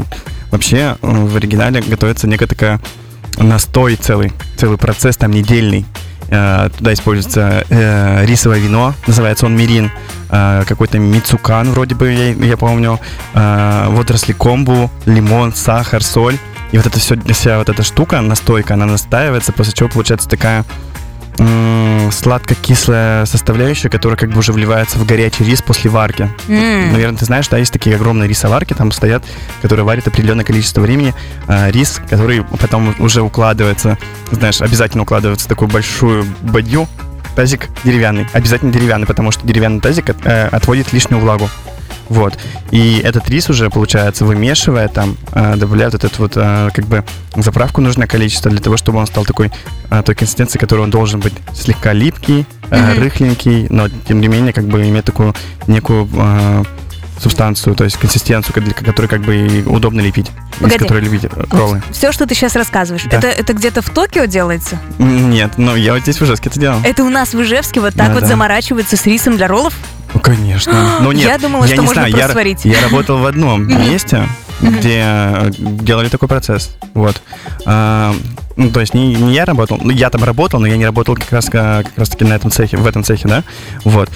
Вообще 0.53 0.77
э, 0.77 0.97
в 1.03 1.35
оригинале 1.35 1.83
готовится 1.83 2.29
некая 2.29 2.47
такая 2.47 2.81
настой 3.39 3.97
целый, 3.97 4.33
целый 4.57 4.79
процесс 4.79 5.17
там 5.17 5.33
недельный. 5.33 5.85
Э, 6.31 6.69
Туда 6.77 6.93
используется 6.93 7.65
э, 7.69 8.25
рисовое 8.27 8.59
вино, 8.59 8.95
называется 9.07 9.47
он 9.47 9.57
мирин, 9.57 9.91
э, 10.31 10.65
какой-то 10.67 10.99
мицукан 10.99 11.71
вроде 11.71 11.95
бы, 11.95 12.13
я, 12.13 12.33
я 12.33 12.57
помню, 12.57 13.01
водоросли 13.35 14.33
комбу, 14.33 14.91
лимон, 15.07 15.55
сахар, 15.55 16.03
соль. 16.03 16.37
И 16.71 16.77
вот 16.77 16.87
это 16.87 16.99
все, 16.99 17.17
вся 17.33 17.59
вот 17.59 17.71
эта 17.71 17.83
штука, 17.83 18.21
настойка, 18.21 18.75
она 18.75 18.85
настаивается, 18.85 19.53
после 19.53 19.73
чего 19.73 19.89
получается 19.89 20.29
такая 20.29 20.65
сладко-кислая 22.11 23.25
составляющая, 23.27 23.89
которая 23.89 24.17
как 24.17 24.31
бы 24.31 24.39
уже 24.39 24.53
вливается 24.53 24.99
в 24.99 25.07
горячий 25.07 25.45
рис 25.45 25.63
после 25.63 25.91
варки. 25.91 26.31
М. 26.49 26.93
Наверное, 26.93 27.19
ты 27.19 27.25
знаешь, 27.25 27.49
да, 27.49 27.59
есть 27.59 27.73
такие 27.73 27.97
огромные 27.97 28.29
рисоварки, 28.29 28.75
там 28.75 28.93
стоят, 28.93 29.25
которые 29.63 29.85
варят 29.85 30.07
определенное 30.07 30.45
количество 30.45 30.81
времени. 30.81 31.15
а, 31.47 31.71
рис, 31.71 32.01
который 32.09 32.45
потом 32.45 32.95
уже 32.99 33.23
укладывается, 33.23 33.99
знаешь, 34.31 34.61
обязательно 34.61 35.03
укладывается 35.03 35.47
в 35.47 35.49
такую 35.49 35.69
большую 35.69 36.25
бадью, 36.43 36.87
тазик 37.35 37.69
деревянный. 37.85 38.27
Обязательно 38.33 38.73
деревянный, 38.73 39.07
потому 39.07 39.31
что 39.31 39.47
деревянный 39.47 39.81
тазик 39.81 40.11
э, 40.25 40.49
отводит 40.49 40.93
лишнюю 40.93 41.21
влагу. 41.21 41.49
Вот. 42.09 42.39
И 42.71 43.01
этот 43.05 43.29
рис 43.29 43.51
уже, 43.51 43.71
получается, 43.71 44.25
вымешивая 44.25 44.89
там, 44.89 45.17
э, 45.33 45.57
добавляют 45.57 45.95
вот 45.95 46.05
эту 46.05 46.23
вот, 46.23 46.33
э, 46.37 46.71
как 46.75 46.87
бы, 46.87 47.05
заправку 47.37 47.81
нужное 47.81 48.07
количество 48.07 48.51
для 48.51 48.61
того, 48.61 48.77
чтобы 48.77 48.99
он 48.99 49.07
стал 49.07 49.25
такой, 49.25 49.51
э, 49.91 50.03
той 50.05 50.15
консистенции, 50.15 50.59
которой 50.59 50.81
он 50.81 50.91
должен 50.91 51.21
быть 51.21 51.35
слегка 51.55 51.93
липкий, 51.93 52.47
Мгм. 52.71 52.99
рыхленький, 52.99 53.67
но, 53.71 53.89
тем 53.89 54.21
не 54.21 54.29
менее, 54.29 54.53
как 54.53 54.65
бы, 54.67 54.87
иметь 54.89 55.05
такую 55.05 55.35
некую 55.67 56.09
субстанцию, 57.21 57.75
то 57.75 57.83
есть 57.85 57.97
консистенцию, 57.97 58.63
для 58.63 58.73
которой, 58.73 59.07
как 59.09 59.23
бы, 59.23 59.65
удобно 59.67 60.01
лепить, 60.01 60.31
Погоди. 60.61 60.77
из 60.77 60.81
которой 60.83 61.03
лепить 61.03 61.23
роллы. 61.51 61.83
Все, 61.91 62.13
что 62.13 62.27
ты 62.27 62.35
сейчас 62.37 62.55
рассказываешь, 62.55 63.05
Да. 63.11 63.17
это, 63.19 63.27
это 63.27 63.53
где-то 63.55 63.83
в 63.83 63.91
Токио 63.91 64.27
делается? 64.27 64.79
Нет, 64.99 65.53
ну, 65.57 65.75
я 65.75 65.95
вот 65.95 66.03
здесь 66.03 66.21
в 66.21 66.23
Ижевске 66.23 66.49
это 66.49 66.61
делал. 66.61 66.79
Это 66.85 67.03
у 67.03 67.09
нас 67.09 67.35
в 67.35 67.43
Ижевске 67.43 67.81
вот 67.81 67.95
так 67.95 68.09
Да, 68.09 68.13
вот 68.15 68.21
да. 68.23 68.29
заморачиваются 68.29 68.97
с 68.97 69.05
рисом 69.07 69.37
для 69.37 69.49
роллов? 69.49 69.75
Ну, 70.15 70.21
конечно. 70.21 70.99
Ну, 71.01 71.13
нет, 71.13 71.27
Я 71.27 71.39
думала, 71.39 71.67
что 71.67 71.77
не 71.77 71.81
можно 71.83 72.03
знаю, 72.03 72.17
я, 72.17 72.29
сварить. 72.29 72.65
я 72.65 72.81
работал 72.83 73.19
в 73.19 73.27
одном 73.27 73.67
месте, 73.87 74.27
где 74.61 75.03
э, 75.05 75.51
делали 75.59 76.09
такой 76.09 76.29
процесс. 76.29 76.77
Вот. 76.95 77.21
А, 77.67 78.15
ну, 78.57 78.71
то 78.71 78.81
есть 78.81 78.93
не, 78.95 79.15
не 79.15 79.35
я 79.35 79.45
работал, 79.45 79.79
ну, 79.83 79.91
я 79.91 80.11
там 80.11 80.25
работал, 80.25 80.59
но 80.59 80.67
я 80.67 80.77
не 80.77 80.85
работал 80.85 81.15
как 81.15 81.31
раз, 81.31 81.47
как 81.47 81.87
раз 81.97 82.09
таки 82.09 82.25
на 82.25 82.35
этом 82.35 82.51
цехе, 82.51 82.77
в 82.77 82.87
этом 82.87 83.05
цехе, 83.05 83.29
да, 83.29 83.45
вот. 83.85 84.11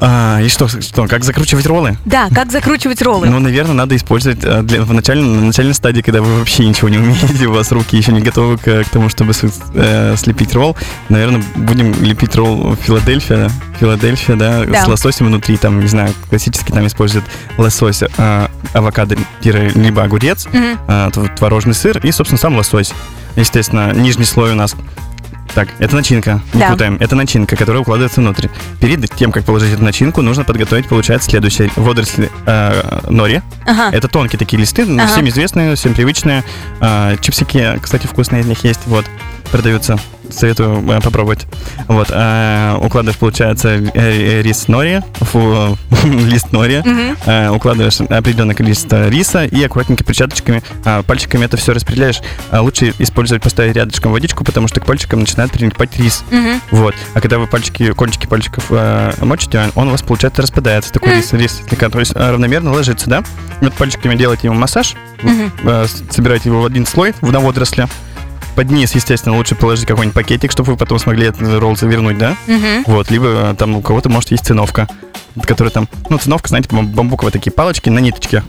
А, 0.00 0.40
и 0.40 0.48
что, 0.48 0.68
что, 0.68 1.06
как 1.06 1.24
закручивать 1.24 1.66
роллы? 1.66 1.96
Да, 2.04 2.28
как 2.32 2.50
закручивать 2.52 3.02
роллы? 3.02 3.28
Ну, 3.28 3.38
наверное, 3.40 3.74
надо 3.74 3.94
использовать 3.96 4.38
э, 4.42 4.62
для, 4.62 4.82
в 4.82 4.92
начальной, 4.92 5.26
на 5.28 5.46
начальной 5.46 5.74
стадии, 5.74 6.02
когда 6.02 6.22
вы 6.22 6.38
вообще 6.38 6.64
ничего 6.66 6.88
не 6.88 6.98
умеете, 6.98 7.46
у 7.46 7.52
вас 7.52 7.70
руки 7.72 7.96
еще 7.96 8.12
не 8.12 8.20
готовы 8.20 8.58
к, 8.58 8.84
к 8.84 8.88
тому, 8.90 9.08
чтобы 9.08 9.32
с- 9.32 9.44
э, 9.74 10.14
слепить 10.16 10.54
ролл. 10.54 10.76
Наверное, 11.08 11.42
будем 11.56 11.92
лепить 12.02 12.34
ролл 12.36 12.76
Филадельфия, 12.76 13.50
Филадельфия, 13.80 14.36
да, 14.36 14.64
Да. 14.64 14.84
с 14.84 14.88
лососем 14.88 15.26
внутри, 15.26 15.56
там, 15.56 15.80
не 15.80 15.88
знаю, 15.88 16.12
классически 16.30 16.70
там 16.72 16.86
используют 16.86 17.24
лосось, 17.56 18.02
э, 18.02 18.48
авокадо, 18.72 19.16
либо 19.74 20.02
огурец, 20.02 20.46
э, 20.52 20.76
тв- 21.12 21.34
творожный 21.36 21.74
сыр 21.74 21.98
и, 21.98 22.10
собственно, 22.12 22.38
сам 22.38 22.56
лосось. 22.56 22.92
Естественно, 23.36 23.92
нижний 23.92 24.24
слой 24.24 24.52
у 24.52 24.54
нас 24.54 24.74
так, 25.54 25.68
это 25.78 25.96
начинка, 25.96 26.40
не 26.52 26.60
Да. 26.60 26.70
путаем. 26.70 26.96
Это 27.00 27.16
начинка, 27.16 27.56
которая 27.56 27.80
укладывается 27.82 28.20
внутрь. 28.20 28.48
Перед 28.80 29.10
тем, 29.16 29.32
как 29.32 29.44
положить 29.44 29.72
эту 29.72 29.82
начинку, 29.82 30.22
нужно 30.22 30.44
подготовить, 30.44 30.86
получается, 30.88 31.30
следующее. 31.30 31.70
Водоросли 31.74 32.30
э, 32.46 33.00
нори. 33.08 33.40
Ага. 33.66 33.90
Это 33.96 34.08
тонкие 34.08 34.38
такие 34.38 34.60
листы, 34.60 34.82
Ага. 34.82 35.06
всем 35.06 35.26
известные, 35.28 35.74
всем 35.74 35.94
привычные. 35.94 36.44
А, 36.80 37.16
чипсики, 37.16 37.78
кстати, 37.80 38.06
вкусные 38.06 38.42
из 38.42 38.46
них 38.46 38.62
есть, 38.62 38.80
вот, 38.86 39.06
продаются. 39.48 39.98
Советую 40.30 40.84
э, 40.90 41.00
попробовать. 41.00 41.46
Вот, 41.86 42.08
а, 42.12 42.76
укладываешь, 42.82 43.16
получается, 43.18 43.68
э, 43.94 44.42
рис 44.42 44.68
нори, 44.68 45.00
фу, 45.20 45.78
лист 46.04 46.52
нори, 46.52 46.82
э, 47.24 47.48
укладываешь 47.48 48.00
определенное 48.02 48.54
количество 48.54 49.08
риса 49.08 49.46
и 49.46 49.62
аккуратненько 49.64 50.04
перчаточками, 50.04 50.62
а, 50.84 51.02
пальчиками 51.02 51.46
это 51.46 51.56
все 51.56 51.72
распределяешь. 51.72 52.20
А 52.50 52.60
лучше 52.60 52.92
использовать, 52.98 53.42
поставить 53.42 53.74
рядышком 53.76 54.12
водичку, 54.12 54.44
потому 54.44 54.68
что 54.68 54.80
к 54.80 54.84
пальчикам 54.86 55.20
начинает 55.20 55.50
прилипать 55.50 55.96
рис. 55.98 56.22
Мгм. 56.30 56.60
Вот. 56.72 56.94
А 57.14 57.20
когда 57.22 57.38
вы 57.38 57.46
пальчики, 57.46 57.92
кончики 57.92 58.26
пальчиков 58.26 58.66
э, 58.70 59.12
мочите, 59.22 59.70
он 59.76 59.88
у 59.88 59.92
вас, 59.92 60.02
получается, 60.02 60.42
распадается. 60.42 60.92
Такой 60.92 61.08
Мгм. 61.12 61.18
рис, 61.20 61.32
рис 61.32 61.62
слегка, 61.68 61.88
то 61.88 62.00
есть 62.00 62.14
равномерно 62.14 62.70
ложится, 62.72 63.08
да? 63.08 63.24
Вот 63.62 63.72
пальчиками 63.74 64.14
делаете 64.14 64.48
ему 64.48 64.58
массаж, 64.58 64.94
с- 65.22 66.02
собираете 66.10 66.50
его 66.50 66.60
в 66.62 66.66
один 66.66 66.84
слой, 66.86 67.14
в 67.22 67.32
на 67.32 67.40
водоросле. 67.40 67.88
Под 68.58 68.72
низ, 68.72 68.92
естественно, 68.96 69.36
лучше 69.36 69.54
положить 69.54 69.86
какой-нибудь 69.86 70.16
пакетик, 70.16 70.50
чтобы 70.50 70.72
вы 70.72 70.76
потом 70.76 70.98
смогли 70.98 71.26
этот 71.28 71.60
ролл 71.60 71.76
завернуть, 71.76 72.18
да? 72.18 72.34
Мгм. 72.48 72.82
Вот, 72.88 73.08
либо 73.08 73.26
э, 73.28 73.54
там 73.56 73.76
у 73.76 73.80
кого-то, 73.82 74.08
может, 74.08 74.32
есть 74.32 74.44
циновка, 74.44 74.88
которая 75.42 75.70
там, 75.70 75.88
ну, 76.08 76.18
циновка, 76.18 76.48
знаете, 76.48 76.68
бам- 76.72 76.88
бамбуковые 76.88 77.30
такие 77.30 77.52
палочки 77.52 77.88
на 77.88 78.00
ниточке. 78.00 78.42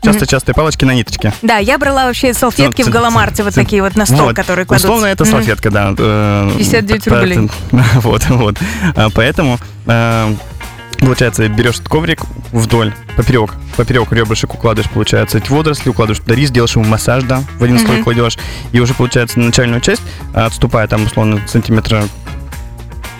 Часто-частые 0.00 0.54
палочки 0.54 0.84
на 0.84 0.94
ниточке. 0.94 1.32
Да, 1.42 1.56
я 1.56 1.76
брала 1.76 2.06
вообще 2.06 2.34
салфетки 2.34 2.82
Ну, 2.82 2.88
в 2.88 2.92
Галамарте, 2.92 3.42
вот 3.42 3.52
такие 3.52 3.82
вот 3.82 3.96
на 3.96 4.06
стол, 4.06 4.26
Вот. 4.26 4.36
которые 4.36 4.64
кладутся. 4.64 4.86
Условно, 4.86 5.06
это 5.06 5.24
салфетка, 5.24 5.72
да. 5.72 5.92
э, 5.98 6.50
59 6.56 7.04
по- 7.06 7.10
рублей. 7.16 7.50
Вот, 8.02 8.24
вот. 8.28 8.56
А, 8.94 9.08
Поэтому, 9.12 9.58
э, 9.88 10.34
получается, 10.98 11.48
берешь 11.48 11.76
этот 11.76 11.88
коврик 11.88 12.22
вдоль, 12.52 12.92
поперек, 13.16 13.54
поперек 13.76 14.12
ребрышек 14.12 14.54
укладываешь, 14.54 14.90
получается, 14.90 15.38
эти 15.38 15.50
водоросли, 15.50 15.90
укладываешь 15.90 16.20
туда 16.20 16.34
рис, 16.34 16.50
делаешь 16.50 16.76
ему 16.76 16.84
массаж, 16.84 17.24
да, 17.24 17.42
в 17.58 17.64
один 17.64 17.78
слой 17.78 18.02
кладешь, 18.02 18.38
и 18.72 18.80
уже, 18.80 18.94
получается, 18.94 19.38
начальную 19.38 19.80
часть, 19.80 20.02
а, 20.34 20.46
отступая 20.46 20.86
там, 20.88 21.04
условно, 21.04 21.40
сантиметра 21.46 22.04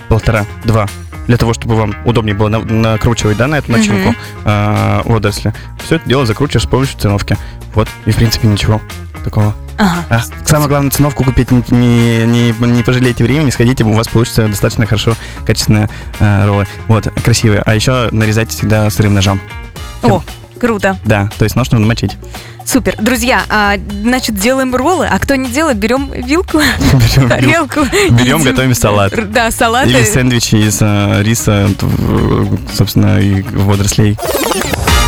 полтора-два, 0.08 0.88
для 1.28 1.36
того, 1.36 1.52
чтобы 1.54 1.76
вам 1.76 1.94
удобнее 2.04 2.34
было 2.34 2.48
на- 2.48 2.58
накручивать, 2.58 3.36
да, 3.36 3.46
на 3.46 3.58
эту 3.58 3.70
начинку 3.70 4.14
а, 4.44 5.02
водоросли. 5.04 5.54
Все 5.84 5.96
это 5.96 6.08
дело 6.08 6.26
закручиваешь 6.26 6.64
с 6.64 6.68
помощью 6.68 6.98
циновки. 6.98 7.36
Вот, 7.74 7.88
и, 8.06 8.10
в 8.10 8.16
принципе, 8.16 8.48
ничего 8.48 8.80
такого. 9.22 9.54
Ага. 9.76 10.04
А, 10.08 10.20
самое 10.44 10.68
главное, 10.68 10.90
циновку 10.90 11.22
купить 11.22 11.50
не, 11.52 11.62
не, 11.70 12.24
не, 12.26 12.66
не 12.66 12.82
пожалейте 12.82 13.22
времени, 13.22 13.50
сходите, 13.50 13.84
у 13.84 13.92
вас 13.92 14.08
получится 14.08 14.48
достаточно 14.48 14.86
хорошо, 14.86 15.14
качественные 15.46 15.88
э, 16.18 16.46
роллы. 16.46 16.66
Вот, 16.88 17.06
красивые. 17.22 17.62
А 17.64 17.74
еще 17.74 18.08
нарезайте 18.10 18.56
всегда 18.56 18.90
сырым 18.90 19.14
ножом. 19.14 19.40
О, 20.02 20.22
круто. 20.58 20.96
Да, 21.04 21.30
то 21.38 21.44
есть 21.44 21.56
нож 21.56 21.70
нужно 21.70 21.86
мочить. 21.86 22.16
Супер. 22.64 22.96
Друзья, 22.98 23.42
а, 23.48 23.76
значит, 24.02 24.34
делаем 24.34 24.74
роллы, 24.74 25.06
а 25.06 25.18
кто 25.18 25.36
не 25.36 25.48
делает, 25.48 25.78
берем 25.78 26.10
вилку, 26.12 26.58
Берем, 27.16 27.28
тарелку. 27.28 27.80
берем, 28.10 28.42
готовим 28.42 28.74
салат. 28.74 29.12
Да, 29.32 29.50
салаты. 29.50 29.88
Или 29.88 30.02
сэндвичи 30.04 30.56
из 30.56 30.78
э, 30.82 31.22
риса, 31.22 31.68
собственно, 32.74 33.18
и 33.20 33.40
водорослей. 33.42 34.18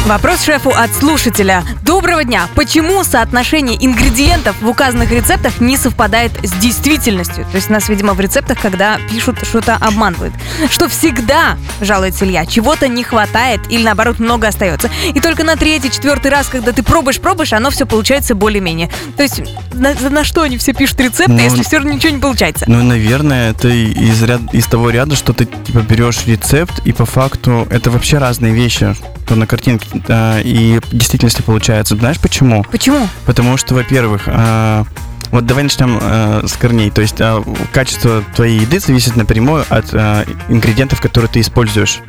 Вопрос 0.07 0.43
шефу 0.45 0.71
от 0.71 0.91
слушателя. 0.95 1.63
Доброго 1.83 2.25
дня. 2.25 2.49
Почему 2.55 3.05
соотношение 3.05 3.77
ингредиентов 3.85 4.57
в 4.61 4.69
указанных 4.69 5.13
рецептах 5.13 5.61
не 5.61 5.77
совпадает 5.77 6.33
с 6.43 6.53
действительностью? 6.53 7.45
То 7.45 7.57
есть 7.57 7.69
нас, 7.69 7.89
видимо, 7.91 8.15
в 8.15 8.21
рецептах, 8.21 8.59
когда 8.59 8.99
пишут, 9.11 9.37
что-то 9.47 9.77
обманывают. 9.77 10.33
Что 10.71 10.89
всегда, 10.89 11.59
жалуется 11.83 12.25
Илья, 12.25 12.47
чего-то 12.47 12.89
не 12.89 13.05
хватает 13.05 13.61
или 13.69 13.85
наоборот 13.85 14.19
много 14.19 14.49
остается. 14.49 14.91
И 15.15 15.21
только 15.21 15.45
на 15.45 15.57
третий, 15.57 15.91
четвертый 15.91 16.31
раз, 16.31 16.49
когда 16.49 16.73
ты 16.73 16.83
пробуешь, 16.83 17.21
пробуешь, 17.21 17.53
оно 17.53 17.71
все 17.71 17.85
получается 17.85 18.35
более-менее. 18.35 18.91
То 19.19 19.23
есть 19.23 19.43
на, 19.75 19.95
на 19.95 20.25
что 20.25 20.43
они 20.43 20.57
все 20.57 20.73
пишут 20.73 20.99
рецепты, 21.01 21.33
Ну, 21.33 21.39
если 21.39 21.63
все 21.63 21.77
равно 21.77 21.93
ничего 21.93 22.13
не 22.13 22.21
получается? 22.21 22.65
Ну, 22.67 22.83
наверное, 22.83 23.51
это 23.51 23.69
из, 23.69 24.23
ряд, 24.23 24.41
из 24.55 24.65
того 24.67 24.89
ряда, 24.91 25.15
что 25.15 25.35
ты 25.35 25.45
типа 25.45 25.81
берешь 25.81 26.27
рецепт, 26.27 26.81
и 26.87 26.93
по 26.93 27.05
факту 27.05 27.69
это 27.71 27.91
вообще 27.91 28.17
разные 28.19 28.55
вещи, 28.55 28.97
что 29.31 29.37
на 29.37 29.47
картинке 29.47 29.87
э, 30.09 30.43
и 30.43 30.81
в 30.81 30.91
действительности 30.91 31.41
получается. 31.41 31.95
Знаешь 31.95 32.19
почему? 32.19 32.65
Почему? 32.65 33.09
Потому 33.27 33.57
что, 33.59 33.77
во-первых, 33.77 34.23
а, 34.27 34.85
вот 35.31 35.47
давай 35.47 35.63
начнем 35.63 36.01
а, 36.03 36.45
с 36.45 36.55
корней. 36.55 36.91
То 36.91 37.01
есть 37.01 37.21
а, 37.21 37.45
качество 37.73 38.25
твоей 38.35 38.59
еды 38.59 38.81
зависит 38.81 39.15
напрямую 39.15 39.65
от 39.69 39.95
а, 39.95 40.25
ингредиентов, 40.49 41.01
которые 41.01 41.31
ты 41.31 41.39
используешь. 41.39 42.01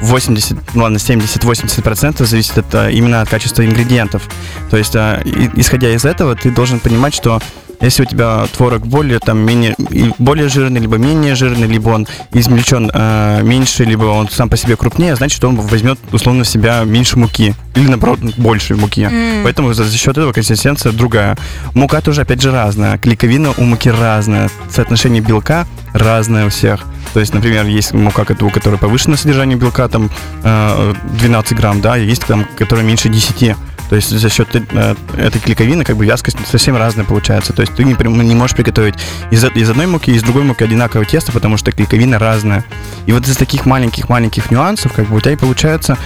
80, 0.00 0.74
ну 0.74 0.82
ладно, 0.82 0.96
70-80% 0.96 2.26
зависит 2.26 2.58
от, 2.58 2.74
именно 2.92 3.20
от 3.20 3.28
качества 3.28 3.64
ингредиентов. 3.64 4.24
То 4.68 4.76
есть, 4.76 4.96
и- 4.96 5.50
исходя 5.54 5.94
из 5.94 6.04
этого, 6.04 6.34
ты 6.34 6.50
должен 6.50 6.80
понимать, 6.80 7.14
что 7.14 7.40
если 7.80 8.02
у 8.02 8.06
тебя 8.06 8.46
творог 8.56 8.86
более, 8.86 9.18
там, 9.18 9.38
менее, 9.38 9.74
более 10.18 10.48
жирный, 10.48 10.80
либо 10.80 10.96
менее 10.96 11.34
жирный, 11.34 11.66
либо 11.66 11.90
он 11.90 12.06
измельчен 12.32 12.90
а, 12.92 13.42
меньше, 13.42 13.84
либо 13.84 14.04
он 14.04 14.28
сам 14.28 14.48
по 14.48 14.56
себе 14.56 14.76
крупнее, 14.76 15.16
значит, 15.16 15.42
он 15.44 15.56
возьмет, 15.56 15.98
условно, 16.12 16.44
в 16.44 16.48
себя 16.48 16.82
меньше 16.84 17.18
муки. 17.18 17.54
Или, 17.74 17.88
наоборот, 17.88 18.20
больше 18.36 18.76
муки. 18.76 19.02
М. 19.02 19.42
Поэтому 19.42 19.72
за, 19.72 19.84
за 19.84 19.96
счет 19.96 20.16
этого 20.16 20.32
консистенция 20.32 20.92
другая. 20.92 21.36
Мука 21.74 22.00
тоже, 22.00 22.22
опять 22.22 22.40
же, 22.40 22.52
разная. 22.52 22.98
Клейковина 22.98 23.52
у 23.56 23.64
муки 23.64 23.88
разная. 23.90 24.48
Соотношение 24.70 25.20
белка 25.20 25.66
разное 25.92 26.46
у 26.46 26.50
всех. 26.50 26.84
То 27.12 27.20
есть, 27.20 27.34
например, 27.34 27.66
есть 27.66 27.92
мука, 27.92 28.24
у 28.40 28.50
которой 28.50 28.78
повышенное 28.78 29.16
содержание 29.16 29.56
белка, 29.56 29.88
там 29.88 30.10
э, 30.42 30.94
12 31.18 31.56
грамм, 31.56 31.80
да, 31.80 31.96
и 31.96 32.04
есть 32.04 32.26
там, 32.26 32.46
которая 32.56 32.84
меньше 32.84 33.08
10. 33.08 33.56
То 33.88 33.96
есть 33.96 34.10
за 34.10 34.28
счет 34.28 34.48
э, 34.54 34.94
этой 35.16 35.40
клейковины 35.40 35.84
как 35.84 35.96
бы 35.96 36.04
вязкость 36.04 36.36
совсем 36.50 36.76
разная 36.76 37.04
получается. 37.04 37.52
То 37.52 37.62
есть 37.62 37.74
ты 37.74 37.84
не, 37.84 37.94
не 37.94 38.34
можешь 38.34 38.56
приготовить 38.56 38.94
из, 39.30 39.44
из 39.44 39.70
одной 39.70 39.86
муки 39.86 40.10
и 40.10 40.14
из 40.14 40.22
другой 40.22 40.42
муки 40.42 40.64
одинаковое 40.64 41.06
тесто, 41.06 41.32
потому 41.32 41.56
что 41.56 41.72
клейковина 41.72 42.18
разная. 42.18 42.64
И 43.06 43.12
вот 43.12 43.26
из 43.26 43.36
таких 43.36 43.66
маленьких-маленьких 43.66 44.50
нюансов 44.50 44.92
как 44.92 45.08
бы 45.08 45.16
у 45.16 45.20
тебя 45.20 45.32
и 45.32 45.36
получается 45.36 45.98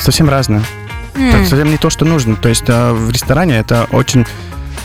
совсем 0.00 0.28
разное. 0.28 0.62
М. 1.14 1.32
Так, 1.32 1.46
совсем 1.46 1.70
не 1.70 1.78
то, 1.78 1.90
что 1.90 2.04
нужно. 2.04 2.36
То 2.36 2.48
есть 2.48 2.64
э, 2.68 2.92
в 2.92 3.10
ресторане 3.10 3.58
это 3.58 3.86
очень 3.90 4.26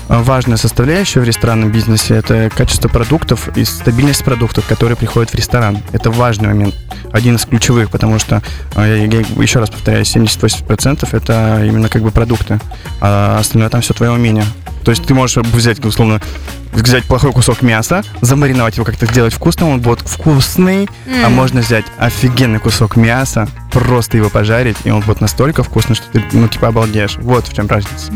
важная 0.07 0.57
составляющая 0.57 1.19
в 1.19 1.23
ресторанном 1.23 1.71
бизнесе. 1.71 2.15
Это 2.15 2.49
качество 2.55 2.89
продуктов 2.89 3.49
и 3.57 3.63
стабильность 3.65 4.23
продуктов, 4.23 4.65
которые 4.67 4.97
приходят 4.97 5.31
в 5.31 5.35
ресторан. 5.35 5.79
Это 5.91 6.11
важный 6.11 6.49
момент. 6.49 6.75
Один 7.11 7.35
из 7.35 7.45
ключевых, 7.45 7.89
потому 7.89 8.19
что, 8.19 8.41
э, 8.75 9.07
я, 9.09 9.19
я 9.19 9.25
еще 9.41 9.59
раз 9.59 9.69
повторяю, 9.69 10.03
70-80% 10.03 11.07
это 11.15 11.63
именно 11.65 11.89
как 11.89 12.01
бы 12.01 12.11
продукты. 12.11 12.59
А 13.01 13.37
остальное 13.39 13.69
там 13.69 13.81
все 13.81 13.93
твое 13.93 14.11
умение. 14.11 14.45
То 14.83 14.91
есть 14.91 15.05
ты 15.05 15.13
можешь 15.13 15.37
взять, 15.37 15.83
условно, 15.85 16.21
взять 16.73 17.05
плохой 17.05 17.31
кусок 17.31 17.61
мяса, 17.61 18.03
замариновать 18.21 18.75
его 18.75 18.85
как-то 18.85 19.05
сделать 19.05 19.33
вкусным, 19.33 19.69
он 19.69 19.79
будет 19.79 20.01
вкусный, 20.01 20.89
а 21.07 21.27
М. 21.27 21.33
можно 21.33 21.61
взять 21.61 21.85
офигенный 21.97 22.59
кусок 22.59 22.97
мяса, 22.97 23.47
просто 23.73 24.17
его 24.17 24.29
пожарить, 24.29 24.77
и 24.83 24.89
он 24.91 25.01
будет 25.01 25.19
настолько 25.19 25.63
вкусный, 25.63 25.95
что 25.95 26.05
ты, 26.11 26.23
ну, 26.31 26.47
типа, 26.47 26.67
обалдеешь. 26.69 27.17
Вот 27.17 27.47
в 27.47 27.53
чем 27.53 27.67
разница. 27.67 28.07
То 28.07 28.15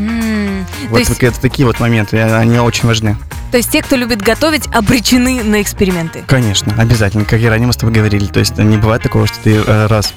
Вот 0.89 0.99
есть- 0.99 1.21
это 1.23 1.41
такие 1.41 1.65
вот 1.65 1.79
моменты, 1.79 2.19
они 2.21 2.59
очень 2.59 2.87
важны. 2.87 3.17
То 3.51 3.57
есть 3.57 3.71
те, 3.71 3.81
кто 3.81 3.95
любит 3.95 4.21
готовить, 4.21 4.67
обречены 4.73 5.43
на 5.43 5.61
эксперименты. 5.61 6.23
Конечно, 6.27 6.73
обязательно, 6.77 7.25
как 7.25 7.39
и 7.41 7.47
ранее 7.47 7.67
мы 7.67 7.73
с 7.73 7.77
тобой 7.77 7.95
говорили. 7.95 8.25
То 8.27 8.39
есть 8.39 8.57
не 8.57 8.77
бывает 8.77 9.01
такого, 9.01 9.25
что 9.25 9.37
ты 9.43 9.55
э, 9.55 9.87
раз 9.87 10.13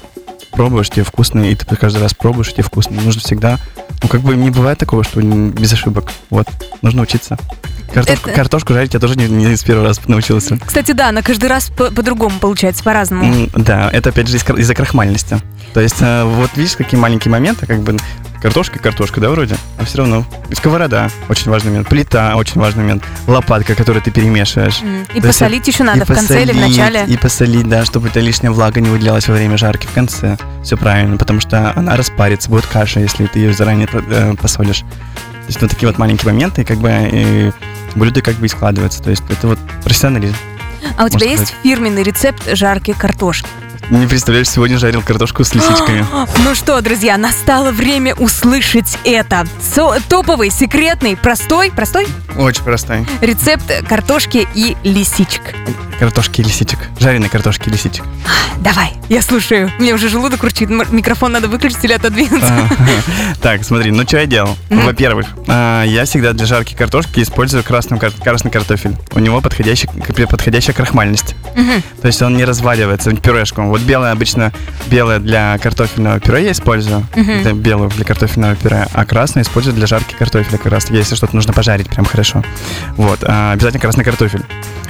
пробуешь, 0.51 0.89
тебе 0.89 1.03
вкусно, 1.05 1.49
и 1.49 1.55
ты 1.55 1.75
каждый 1.77 2.01
раз 2.01 2.13
пробуешь, 2.13 2.49
и 2.49 2.53
тебе 2.53 2.63
вкусно. 2.63 3.01
Нужно 3.01 3.21
всегда... 3.21 3.57
Ну, 4.03 4.09
как 4.09 4.21
бы 4.21 4.35
не 4.35 4.49
бывает 4.49 4.77
такого, 4.79 5.03
что 5.03 5.21
без 5.21 5.71
ошибок. 5.73 6.11
Вот, 6.29 6.47
нужно 6.81 7.03
учиться. 7.03 7.37
Картошку, 7.93 8.29
Это- 8.29 8.35
картошку 8.37 8.73
жарить 8.73 8.93
я 8.93 8.99
тоже 8.99 9.15
не, 9.17 9.27
не 9.27 9.55
с 9.55 9.63
первого 9.63 9.87
раза 9.87 10.01
научился. 10.07 10.57
Кстати, 10.65 10.91
да, 10.93 11.11
на 11.11 11.21
каждый 11.21 11.49
раз 11.49 11.69
по- 11.69 11.91
по-другому 11.91 12.39
получается, 12.39 12.83
по-разному. 12.83 13.23
М, 13.25 13.49
Да, 13.53 13.89
это 13.91 14.09
опять 14.09 14.27
же 14.27 14.37
из 14.37 14.49
из-за 14.49 14.73
крахмальности. 14.73 15.39
То 15.73 15.81
есть, 15.81 15.97
э, 16.01 16.23
вот 16.23 16.51
видишь, 16.55 16.75
какие 16.77 16.99
маленькие 16.99 17.31
моменты, 17.31 17.65
как 17.65 17.81
бы 17.81 17.97
картошка, 18.41 18.79
картошка, 18.79 19.21
да, 19.21 19.29
вроде? 19.29 19.55
А 19.77 19.85
все 19.85 19.99
равно. 19.99 20.25
Сковорода, 20.53 21.09
очень 21.29 21.51
важный 21.51 21.71
момент. 21.71 21.87
Плита, 21.87 22.35
очень 22.35 22.59
важный 22.59 22.83
момент. 22.83 23.03
Лопатка, 23.27 23.75
которую 23.75 24.01
ты 24.01 24.11
перемешиваешь. 24.11 24.81
М, 24.81 25.03
И 25.03 25.21
То 25.21 25.27
есть 25.27 25.39
посолить 25.39 25.67
еще 25.67 25.83
надо 25.83 26.05
в 26.05 26.07
конце 26.07 26.41
или 26.43 26.51
в 26.51 26.55
посолить, 26.55 26.77
начале. 26.77 27.05
И 27.07 27.17
посолить, 27.17 27.69
да, 27.69 27.85
чтобы 27.85 28.07
эта 28.09 28.19
лишняя 28.19 28.51
влага 28.51 28.81
не 28.81 28.89
выделялась 28.89 29.27
во 29.27 29.35
время 29.35 29.57
жарки 29.57 29.87
в 29.87 29.91
конце. 29.91 30.37
Все 30.63 30.77
правильно, 30.77 31.17
потому 31.17 31.39
что 31.39 31.71
она 31.75 31.95
распарится, 31.95 32.49
будет 32.49 32.65
каша, 32.65 32.99
если 32.99 33.25
ты 33.27 33.39
ее 33.39 33.53
заранее 33.53 33.87
э, 33.91 34.33
посолишь. 34.41 34.79
То 34.79 35.47
есть 35.47 35.61
вот 35.61 35.69
такие 35.69 35.87
вот 35.89 35.97
маленькие 35.97 36.31
моменты, 36.31 36.61
и 36.61 36.65
как 36.65 36.77
бы 36.77 36.89
и 37.11 37.51
блюдо 37.95 38.21
как 38.21 38.35
бы 38.35 38.45
и 38.45 38.49
складывается. 38.49 39.01
То 39.03 39.09
есть 39.09 39.23
это 39.29 39.47
вот 39.47 39.59
профессионализм. 39.83 40.35
А 40.97 41.05
у 41.05 41.09
тебя 41.09 41.19
можно 41.19 41.23
есть 41.25 41.43
сказать. 41.47 41.55
фирменный 41.63 42.03
рецепт 42.03 42.55
жарки 42.55 42.93
картошки? 42.97 43.47
Не 43.89 44.07
представляешь, 44.07 44.49
сегодня 44.49 44.77
жарил 44.77 45.01
картошку 45.01 45.43
с 45.43 45.53
лисичками. 45.53 46.05
Ну 46.45 46.55
что, 46.55 46.79
друзья, 46.81 47.17
настало 47.17 47.71
время 47.71 48.15
услышать 48.15 48.97
это. 49.03 49.45
Со- 49.75 49.99
топовый, 50.07 50.49
секретный, 50.49 51.17
простой, 51.17 51.71
простой 51.71 52.07
Очень 52.37 52.63
простой. 52.63 53.05
рецепт 53.21 53.63
картошки 53.87 54.47
и 54.55 54.77
лисичек. 54.83 55.41
Картошки 56.05 56.41
и 56.41 56.43
лисичек. 56.43 56.79
Жареные 56.99 57.29
картошки 57.29 57.69
и 57.69 57.71
лисичек. 57.71 58.03
Давай, 58.57 58.93
я 59.07 59.21
слушаю. 59.21 59.71
Мне 59.77 59.93
уже 59.93 60.09
желудок 60.09 60.41
урчит. 60.41 60.67
М- 60.71 60.83
Микрофон 60.89 61.31
надо 61.31 61.47
выключить 61.47 61.83
или 61.83 61.93
отодвинуться. 61.93 62.47
А, 62.51 62.67
Так, 63.41 63.63
смотри, 63.63 63.91
ну 63.91 64.01
что 64.01 64.17
я 64.17 64.25
делал? 64.25 64.57
Во-первых, 64.71 65.27
а, 65.47 65.83
я 65.83 66.05
всегда 66.05 66.33
для 66.33 66.47
жарки 66.47 66.73
картошки 66.73 67.19
использую 67.19 67.63
красный, 67.63 67.99
кар- 67.99 68.11
красный 68.13 68.49
картофель. 68.49 68.97
У 69.13 69.19
него 69.19 69.41
подходящая 69.41 70.73
крахмальность. 70.73 71.35
То 72.01 72.07
есть 72.07 72.19
он 72.23 72.35
не 72.35 72.45
разваливается 72.45 73.11
пюрешку. 73.15 73.61
Вот 73.61 73.81
белое 73.81 74.11
обычно, 74.11 74.51
белое 74.87 75.19
для 75.19 75.59
картофельного 75.59 76.19
пюре 76.19 76.45
я 76.45 76.51
использую. 76.51 77.05
Мгм. 77.15 77.43
для- 77.43 77.53
белую 77.53 77.89
для 77.91 78.05
картофельного 78.05 78.55
пюре, 78.55 78.87
а 78.91 79.05
красный 79.05 79.43
использую 79.43 79.75
для 79.75 79.85
жарки 79.85 80.15
картофеля 80.17 80.57
как 80.57 80.71
раз. 80.71 80.89
Если 80.89 81.13
что-то 81.13 81.35
нужно 81.35 81.53
пожарить 81.53 81.87
прям 81.89 82.05
хорошо. 82.05 82.43
Вот, 82.97 83.19
а, 83.23 83.51
обязательно 83.51 83.81
красный 83.81 84.03
картофель. 84.03 84.43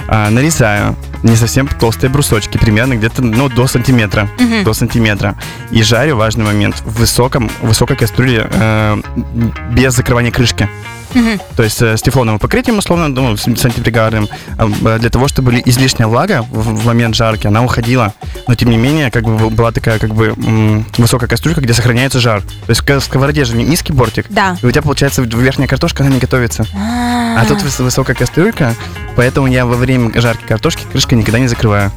А, 0.08 0.30
нарезаю 0.30 0.96
не 1.24 1.36
совсем 1.36 1.67
толстые 1.67 2.10
брусочки, 2.10 2.58
примерно 2.58 2.96
где-то 2.96 3.22
ну, 3.22 3.50
до 3.50 3.67
сантиметра. 3.67 4.29
Мгм. 4.39 4.63
До 4.63 4.74
сантиметра. 4.74 5.36
И 5.72 5.84
жарю, 5.84 6.15
важный 6.15 6.46
момент, 6.46 6.81
в 6.86 7.00
высоком, 7.00 7.50
высокой 7.62 7.96
кастрюле 7.96 8.48
э, 8.51 9.01
без 9.72 9.96
закрывания 9.96 10.31
крышки. 10.31 10.67
Мгм. 11.13 11.39
То 11.56 11.63
есть 11.63 11.82
э, 11.82 11.98
с 11.98 12.01
тефлоновым 12.01 12.39
покрытием, 12.39 12.77
условно, 12.77 13.08
ну, 13.08 13.36
с- 13.38 13.44
сантипригарным, 13.44 14.27
э, 14.58 14.98
для 15.00 15.10
того, 15.10 15.27
чтобы 15.27 15.51
ли- 15.53 15.63
излишняя 15.65 16.08
влага 16.08 16.44
в, 16.50 16.86
момент 16.86 17.15
жарки, 17.15 17.48
она 17.48 17.63
уходила. 17.63 18.13
Но, 18.48 18.56
тем 18.56 18.70
не 18.70 18.77
менее, 18.77 19.12
как 19.12 19.24
бы 19.24 19.50
была 19.50 19.72
такая, 19.72 20.00
как 20.00 20.13
бы, 20.13 20.34
высокая 20.98 21.27
кастрюлька, 21.27 21.62
где 21.62 21.74
сохраняется 21.74 22.20
жар. 22.20 22.41
То 22.41 22.70
есть 22.70 22.82
в 22.88 23.00
сковороде 23.01 23.46
же 23.46 23.56
ни- 23.56 23.63
низкий 23.63 23.94
бортик, 23.94 24.25
Да. 24.30 24.58
и 24.62 24.65
у 24.65 24.72
тебя, 24.72 24.82
получается, 24.82 25.22
верхняя 25.22 25.68
картошка, 25.68 26.03
она 26.03 26.13
не 26.13 26.20
готовится. 26.20 26.65
А 26.75 27.44
тут 27.48 27.60
выс- 27.62 27.82
высокая 27.84 28.15
кастрюлька, 28.15 28.75
поэтому 29.15 29.48
я 29.48 29.65
во 29.65 29.75
время 29.75 30.12
жарки 30.20 30.44
картошки 30.48 30.84
крышкой 30.91 31.18
никогда 31.18 31.39
не 31.39 31.48
закрываю. 31.48 31.91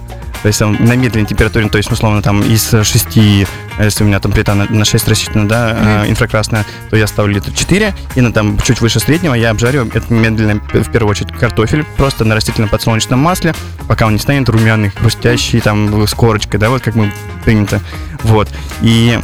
То 0.44 0.48
есть 0.48 0.58
там 0.58 0.76
на 0.78 0.94
медленной 0.94 1.24
температуре, 1.24 1.70
то 1.70 1.78
есть, 1.78 1.90
условно, 1.90 2.20
там 2.20 2.42
из 2.42 2.68
6, 2.68 3.16
если 3.16 4.04
у 4.04 4.06
меня 4.06 4.20
там 4.20 4.30
плита 4.30 4.54
на, 4.54 4.66
на 4.66 4.84
6 4.84 5.08
рассчитана, 5.08 5.48
да, 5.48 6.02
э, 6.04 6.10
инфракрасная, 6.10 6.66
то 6.90 6.96
я 6.96 7.06
ставлю 7.06 7.36
литр 7.36 7.50
4, 7.50 7.94
и 8.14 8.20
на 8.20 8.30
там 8.30 8.58
чуть 8.58 8.82
выше 8.82 9.00
среднего 9.00 9.32
я 9.32 9.48
обжариваю 9.48 9.90
это 9.94 10.12
медленно, 10.12 10.60
в 10.60 10.90
первую 10.90 11.12
очередь, 11.12 11.32
картофель, 11.32 11.86
просто 11.96 12.26
на 12.26 12.34
растительном 12.34 12.68
подсолнечном 12.68 13.20
масле, 13.20 13.54
пока 13.88 14.04
он 14.04 14.12
не 14.12 14.18
станет 14.18 14.46
румяный, 14.50 14.90
хрустящий, 14.90 15.60
там, 15.60 16.06
с 16.06 16.12
корочкой, 16.12 16.60
да, 16.60 16.68
вот 16.68 16.82
как 16.82 16.94
мы 16.94 17.10
принято. 17.46 17.80
Вот. 18.22 18.50
И 18.82 19.18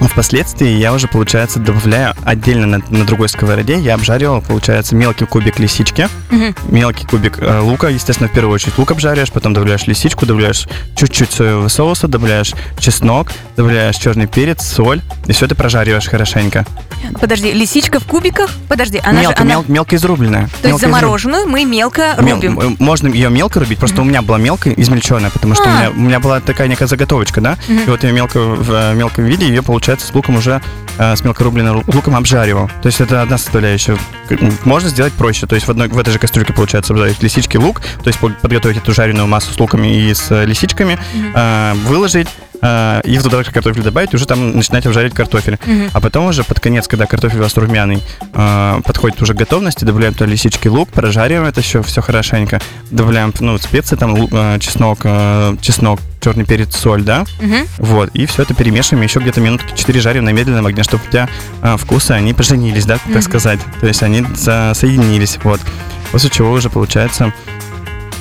Впоследствии 0.00 0.68
я 0.68 0.92
уже, 0.92 1.08
получается, 1.08 1.58
добавляю 1.58 2.14
отдельно 2.24 2.66
на, 2.66 2.82
на 2.90 3.04
другой 3.04 3.28
сковороде. 3.28 3.78
Я 3.78 3.94
обжаривал, 3.94 4.42
получается, 4.42 4.94
мелкий 4.94 5.24
кубик 5.24 5.58
лисички, 5.58 6.08
Мгм. 6.30 6.54
мелкий 6.68 7.06
кубик 7.06 7.38
э, 7.40 7.60
лука. 7.60 7.88
Естественно, 7.88 8.28
в 8.28 8.32
первую 8.32 8.54
очередь 8.54 8.76
лук 8.78 8.90
обжариваешь, 8.90 9.32
потом 9.32 9.54
добавляешь 9.54 9.86
лисичку, 9.86 10.26
добавляешь 10.26 10.66
чуть-чуть 10.96 11.32
соевого 11.32 11.68
соуса, 11.68 12.06
добавляешь 12.08 12.52
чеснок, 12.78 13.28
добавляешь 13.56 13.96
черный 13.96 14.26
перец, 14.26 14.62
соль. 14.66 15.00
И 15.26 15.32
все 15.32 15.46
это 15.46 15.54
прожариваешь 15.54 16.06
хорошенько. 16.06 16.64
Подожди, 17.20 17.52
лисичка 17.52 18.00
в 18.00 18.04
кубиках? 18.04 18.50
Подожди, 18.68 19.00
она 19.04 19.20
мелко, 19.20 19.36
же... 19.38 19.42
Она... 19.42 19.54
мел- 19.54 19.64
мелко 19.68 19.96
изрубленная. 19.96 20.48
То 20.62 20.68
есть 20.68 20.80
замороженную 20.80 21.46
мы 21.46 21.64
мелко 21.64 22.16
Мел- 22.20 22.36
рубим. 22.36 22.58
м- 22.60 22.76
можно 22.78 23.08
ее 23.08 23.30
мелко 23.30 23.60
рубить, 23.60 23.78
просто 23.78 24.00
у 24.00 24.04
меня 24.04 24.22
была 24.22 24.38
мелко 24.38 24.70
измельченная, 24.72 25.30
потому 25.30 25.54
что 25.54 25.64
у, 25.64 25.66
А. 25.68 25.70
меня, 25.70 25.90
у 25.90 25.94
меня 26.00 26.20
была 26.20 26.40
такая 26.40 26.66
некая 26.68 26.86
заготовочка, 26.86 27.40
да, 27.40 27.56
Мгм. 27.68 27.78
и 27.80 27.90
вот 27.90 28.02
я 28.04 28.10
мелко 28.12 28.40
в 28.40 28.70
э, 28.72 28.94
мелком 28.94 29.24
виде 29.24 29.46
ее, 29.46 29.62
получается, 29.84 30.06
с 30.06 30.14
луком 30.14 30.36
уже, 30.36 30.62
э, 30.96 31.14
с 31.14 31.22
мелко 31.24 31.44
рубленным 31.44 31.80
лу- 31.80 31.94
луком 31.94 32.16
обжаривал. 32.16 32.70
То 32.80 32.86
есть 32.86 33.02
это 33.02 33.20
одна 33.20 33.36
составляющая. 33.36 33.98
Можно 34.64 34.88
сделать 34.88 35.12
проще, 35.12 35.46
то 35.46 35.54
есть 35.56 35.66
в, 35.66 35.70
одной, 35.70 35.88
в 35.88 35.98
этой 35.98 36.10
же 36.10 36.18
кастрюльке, 36.18 36.54
получается, 36.54 36.94
обжарить 36.94 37.22
лисички, 37.22 37.58
лук, 37.58 37.82
то 38.02 38.08
есть 38.08 38.18
по- 38.18 38.30
подготовить 38.30 38.78
эту 38.78 38.94
жареную 38.94 39.26
массу 39.26 39.52
с 39.52 39.60
луками 39.60 39.94
и 40.08 40.14
с 40.14 40.30
э, 40.30 40.46
лисичками, 40.46 40.98
э, 41.34 41.74
выложить, 41.86 42.28
э, 42.62 43.00
и 43.04 43.18
туда 43.18 43.42
же 43.42 43.50
картофель 43.50 43.82
добавить, 43.82 44.14
уже 44.14 44.26
там 44.26 44.56
начинать 44.56 44.86
обжаривать 44.86 45.14
картофель. 45.14 45.58
Мгм. 45.66 45.90
А 45.92 46.00
потом 46.00 46.26
уже 46.26 46.44
под 46.44 46.60
конец, 46.60 46.88
когда 46.88 47.06
картофель 47.06 47.38
у 47.40 47.42
вас 47.42 47.56
румяный, 47.56 48.02
э, 48.32 48.80
подходит 48.84 49.20
уже 49.22 49.34
к 49.34 49.36
готовности, 49.36 49.84
добавляем 49.84 50.14
туда 50.14 50.26
лисички, 50.26 50.68
лук, 50.68 50.88
прожариваем 50.90 51.46
это 51.48 51.60
еще 51.60 51.82
все 51.82 52.00
хорошенько, 52.02 52.60
добавляем 52.90 53.32
ну, 53.40 53.58
специи, 53.58 53.96
там 53.96 54.14
лу- 54.14 54.28
э, 54.32 54.58
чеснок, 54.60 55.00
э, 55.04 55.56
чеснок, 55.60 56.00
черный 56.20 56.44
перец, 56.44 56.74
соль, 56.76 57.02
да, 57.02 57.24
Мгм. 57.40 57.66
вот, 57.78 58.10
и 58.14 58.26
все 58.26 58.42
это 58.42 58.54
перемешиваем, 58.54 59.02
еще 59.04 59.20
где-то 59.20 59.40
минутки 59.40 59.72
4 59.76 60.00
жарим 60.00 60.24
на 60.24 60.30
медленном 60.30 60.66
огне, 60.66 60.82
чтобы 60.82 61.02
у 61.06 61.10
тебя 61.10 61.28
э, 61.62 61.76
вкусы, 61.78 62.12
они 62.12 62.32
поженились, 62.34 62.86
да, 62.86 62.94
так 62.98 63.06
Мгм. 63.08 63.22
сказать, 63.22 63.60
то 63.80 63.86
есть 63.86 64.02
они 64.02 64.24
со- 64.36 64.72
соединились, 64.74 65.38
вот, 65.44 65.60
после 66.12 66.30
чего 66.30 66.52
уже 66.52 66.70
получается 66.70 67.24
а, 67.24 67.32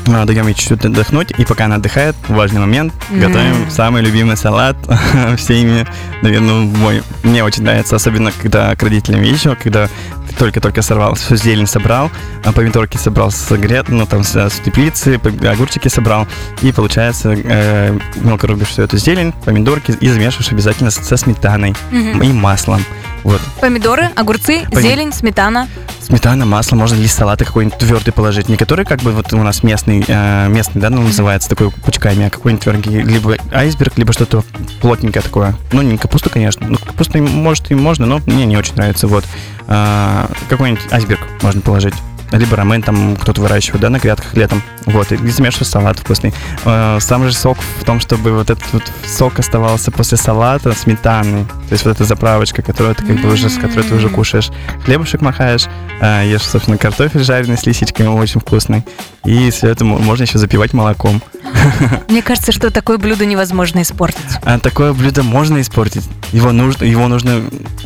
даем 0.06 0.48
ей 0.48 0.54
чуть-чуть 0.54 0.86
отдохнуть, 0.86 1.32
и 1.38 1.46
пока 1.46 1.66
она 1.66 1.76
отдыхает, 1.76 2.16
важный 2.28 2.60
момент, 2.60 2.94
М. 3.10 3.20
готовим 3.20 3.70
самый 3.70 4.02
любимый 4.02 4.38
салат 4.38 4.76
всеми, 5.38 5.88
наверное, 6.22 6.62
мой. 6.62 7.04
Мне 7.24 7.44
очень 7.44 7.64
нравится, 7.64 7.96
особенно 7.96 8.32
когда 8.32 8.76
к 8.76 8.84
родителям 8.84 9.22
езжу, 9.22 9.56
когда 9.62 9.90
только-только 10.38 10.82
сорвал, 10.82 11.16
всю 11.16 11.36
зелень 11.36 11.68
собрал, 11.68 12.10
а 12.44 12.52
помидорки 12.52 12.98
собрал 12.98 13.32
с 13.32 13.50
грет, 13.58 13.90
ну, 13.90 14.06
там, 14.06 14.24
с, 14.24 14.36
с 14.36 14.54
теплицы, 14.66 15.16
пом- 15.16 15.48
огурчики 15.48 15.88
собрал, 15.90 16.28
и, 16.62 16.72
получается, 16.72 17.34
э, 17.38 17.98
мелко 18.16 18.48
рубишь 18.48 18.70
всю 18.70 18.82
эту 18.84 18.98
зелень, 18.98 19.32
помидорки, 19.46 19.92
и 19.92 20.08
замешиваешь 20.10 20.52
обязательно 20.52 20.92
со 20.92 21.18
сметаной 21.18 21.76
Мгм. 21.92 22.22
и 22.24 22.32
маслом. 22.34 22.84
Вот. 23.24 23.40
Помидоры, 23.62 24.10
огурцы, 24.16 24.64
Поми- 24.70 24.82
зелень, 24.82 25.14
сметана. 25.14 25.68
Сметана, 26.14 26.46
масло, 26.46 26.76
можно 26.76 26.94
лист 26.94 27.18
салата 27.18 27.44
какой-нибудь 27.44 27.80
твердый 27.80 28.14
положить. 28.14 28.48
Не 28.48 28.56
который 28.56 28.86
как 28.86 29.02
бы 29.02 29.14
вот 29.14 29.34
у 29.34 29.42
нас 29.42 29.64
местный, 29.64 30.06
э, 30.08 30.48
местный, 30.48 30.80
да, 30.80 30.92
ну, 30.92 31.02
называется 31.02 31.50
такой 31.50 31.72
пучками, 31.72 32.28
а 32.28 32.30
какой-нибудь 32.30 32.64
твердый, 32.64 33.02
либо 33.02 33.36
айсберг, 33.52 33.98
либо 33.98 34.14
что-то 34.14 34.44
плотненькое 34.80 35.24
такое. 35.24 35.56
Ну, 35.72 35.82
не 35.82 35.98
капусту, 35.98 36.30
конечно. 36.30 36.68
Ну, 36.70 36.78
капусту, 36.78 37.18
им, 37.18 37.28
может, 37.28 37.72
и 37.72 37.74
можно, 37.74 38.06
но 38.06 38.20
мне 38.28 38.46
не 38.46 38.56
очень 38.56 38.76
нравится. 38.76 39.08
Вот. 39.08 39.26
А, 39.66 40.30
какой-нибудь 40.50 40.84
айсберг 40.92 41.22
можно 41.42 41.62
положить. 41.62 41.96
Либо 42.34 42.56
рамен 42.58 42.82
там 42.82 43.16
кто-то 43.16 43.42
выращивает, 43.42 43.82
да, 43.82 43.90
на 43.90 44.00
грядках 44.00 44.34
летом. 44.34 44.62
Вот, 44.86 45.12
и 45.12 45.18
замешиваешь 45.30 45.70
салат 45.70 46.00
вкусный. 46.00 46.34
А, 46.66 47.00
Сам 47.00 47.26
же 47.26 47.34
сок 47.34 47.58
в 47.80 47.86
том, 47.86 48.00
чтобы 48.00 48.32
вот 48.34 48.50
этот 48.50 48.64
вот 48.74 48.84
сок 49.08 49.38
оставался 49.40 49.92
после 49.92 50.18
салата 50.18 50.74
сметанный. 50.74 51.46
То 51.46 51.74
есть 51.74 51.86
вот 51.86 51.92
эта 51.96 52.04
заправочка, 52.06 52.62
которую 52.64 52.96
ты 52.96 53.06
как 53.06 53.22
бы 53.22 53.32
уже, 53.32 53.50
с 53.50 53.58
которой 53.58 53.84
ты 53.84 53.94
уже 53.96 54.10
кушаешь. 54.10 54.50
Хлебушек 54.84 55.22
махаешь, 55.22 55.66
а, 56.02 56.24
ешь, 56.24 56.42
собственно, 56.42 56.78
картофель 56.78 57.24
жареный 57.24 57.58
с 57.58 57.66
лисичками, 57.66 58.08
очень 58.08 58.42
вкусный. 58.42 58.84
И 59.26 59.52
все 59.52 59.70
это 59.70 59.86
мо- 59.86 60.00
можно 60.00 60.24
еще 60.24 60.38
запивать 60.38 60.74
молоком. 60.74 61.22
Мне 62.10 62.22
кажется, 62.22 62.52
что 62.52 62.72
такое 62.72 62.98
блюдо 62.98 63.26
невозможно 63.26 63.82
испортить. 63.82 64.20
А 64.44 64.60
такое 64.60 64.92
блюдо 64.94 65.24
можно 65.24 65.62
испортить. 65.62 66.04
Его 66.34 66.52
нужно, 66.52 66.84
его 66.84 67.08
нужно, 67.08 67.44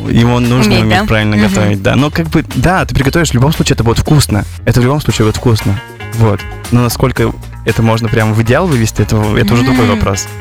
его 0.09 0.39
нужно 0.39 0.71
Уметь, 0.73 0.81
уметь 0.83 0.99
да? 0.99 1.05
правильно 1.05 1.35
Мгм. 1.35 1.47
готовить, 1.47 1.83
да. 1.83 1.95
Но 1.95 2.09
как 2.09 2.27
бы, 2.29 2.43
да, 2.55 2.85
ты 2.85 2.95
приготовишь, 2.95 3.29
в 3.29 3.33
любом 3.33 3.51
случае 3.53 3.75
это 3.75 3.83
будет 3.83 3.99
вкусно. 3.99 4.36
Это 4.65 4.81
в 4.81 4.83
любом 4.83 5.01
случае 5.01 5.25
будет 5.25 5.37
вкусно. 5.37 5.79
Вот. 6.15 6.39
Но 6.71 6.81
насколько 6.81 7.31
это 7.65 7.81
можно 7.81 8.07
прям 8.09 8.33
в 8.33 8.41
идеал 8.41 8.67
вывести, 8.67 9.01
это, 9.01 9.17
это 9.37 9.53
уже 9.53 9.63
другой 9.63 9.87
вопрос. 9.87 10.27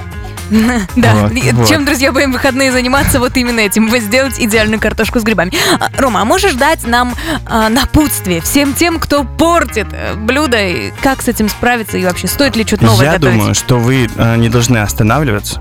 Да, 0.96 1.14
Вот, 1.14 1.32
и 1.32 1.50
вот. 1.50 1.68
чем, 1.68 1.84
друзья, 1.84 2.12
будем 2.12 2.30
выходные 2.30 2.70
заниматься 2.70 3.18
вот 3.18 3.36
именно 3.36 3.60
этим, 3.60 3.90
сделать 3.98 4.38
идеальную 4.38 4.80
картошку 4.80 5.18
с 5.18 5.24
грибами. 5.24 5.52
А, 5.80 5.90
Рома, 5.98 6.22
а 6.22 6.24
можешь 6.24 6.54
дать 6.54 6.86
нам 6.86 7.14
а, 7.46 7.68
напутствие 7.68 8.40
всем 8.40 8.72
тем, 8.72 9.00
кто 9.00 9.24
портит 9.24 9.88
э, 9.90 10.14
блюдо, 10.14 10.64
и 10.64 10.92
как 11.02 11.22
с 11.22 11.26
этим 11.28 11.48
справиться, 11.48 11.98
и 11.98 12.04
вообще 12.04 12.28
стоит 12.28 12.54
ли 12.54 12.64
что-то 12.64 12.84
новое 12.84 13.06
Я 13.06 13.12
готовить? 13.14 13.38
думаю, 13.38 13.54
что 13.54 13.78
вы 13.78 14.08
э, 14.16 14.36
не 14.36 14.48
должны 14.48 14.78
останавливаться, 14.78 15.60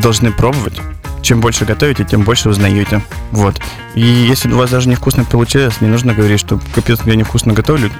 должны 0.00 0.32
пробовать. 0.32 0.80
Чем 1.22 1.40
больше 1.40 1.64
готовите, 1.64 2.04
тем 2.04 2.22
больше 2.22 2.48
узнаете. 2.48 3.00
Вот. 3.30 3.60
И 3.94 4.00
если 4.00 4.50
у 4.52 4.56
вас 4.56 4.70
даже 4.70 4.88
невкусно 4.88 5.24
получилось, 5.24 5.80
не 5.80 5.88
нужно 5.88 6.14
говорить, 6.14 6.40
что 6.40 6.60
капец, 6.74 7.00
я 7.06 7.14
невкусно 7.14 7.52
готовлю. 7.52 7.90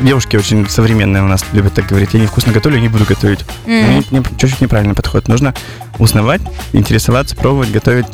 Девушки 0.00 0.36
очень 0.36 0.68
современные 0.68 1.22
у 1.22 1.26
нас 1.26 1.44
любят 1.52 1.74
так 1.74 1.86
говорить. 1.86 2.14
Я 2.14 2.20
невкусно 2.20 2.52
готовлю, 2.52 2.78
не 2.80 2.88
буду 2.88 3.04
готовить. 3.04 3.44
М. 3.66 4.04
Ну, 4.10 4.18
не- 4.18 4.24
чуть-чуть 4.38 4.60
неправильный 4.60 4.94
подход. 4.94 5.28
Нужно 5.28 5.54
узнавать, 5.98 6.40
интересоваться, 6.72 7.36
пробовать, 7.36 7.70
готовить 7.70 8.06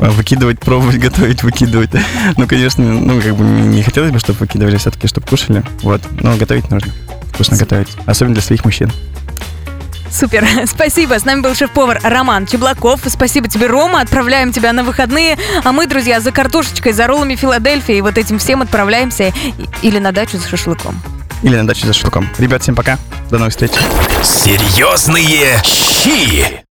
а, 0.00 0.10
выкидывать, 0.10 0.58
пробовать, 0.58 0.98
готовить, 0.98 1.42
выкидывать. 1.42 1.90
Ну, 2.36 2.46
конечно, 2.46 2.82
ну, 2.84 3.20
как 3.20 3.36
бы 3.36 3.44
не 3.44 3.82
хотелось 3.82 4.10
бы, 4.10 4.18
чтобы 4.18 4.40
выкидывали 4.40 4.76
все-таки, 4.76 5.06
чтобы 5.06 5.26
кушали. 5.26 5.62
Вот, 5.82 6.00
но 6.20 6.34
готовить 6.36 6.70
нужно. 6.70 6.92
Вкусно 7.32 7.56
готовить. 7.56 7.88
Особенно 8.06 8.34
для 8.34 8.42
своих 8.42 8.64
мужчин. 8.64 8.90
Супер, 10.14 10.46
спасибо. 10.66 11.18
С 11.18 11.24
нами 11.24 11.40
был 11.40 11.54
шеф-повар 11.54 12.00
Роман 12.02 12.46
Чеблаков. 12.46 13.00
Спасибо 13.06 13.48
тебе, 13.48 13.66
Рома. 13.66 14.00
Отправляем 14.00 14.52
тебя 14.52 14.72
на 14.72 14.84
выходные. 14.84 15.36
А 15.64 15.72
мы, 15.72 15.86
друзья, 15.86 16.20
за 16.20 16.30
картошечкой, 16.30 16.92
за 16.92 17.08
роллами 17.08 17.34
Филадельфии 17.34 17.96
и 17.96 18.00
вот 18.00 18.16
этим 18.16 18.38
всем 18.38 18.62
отправляемся 18.62 19.32
или 19.82 19.98
на 19.98 20.12
дачу 20.12 20.38
за 20.38 20.48
шашлыком. 20.48 21.00
Или 21.42 21.56
на 21.56 21.66
даче 21.66 21.86
за 21.86 21.92
шашлыком. 21.92 22.28
Ребят, 22.38 22.62
всем 22.62 22.76
пока. 22.76 22.96
До 23.30 23.38
новых 23.38 23.52
встреч. 23.52 23.72
Серьезные 24.22 25.60
щи. 25.64 26.64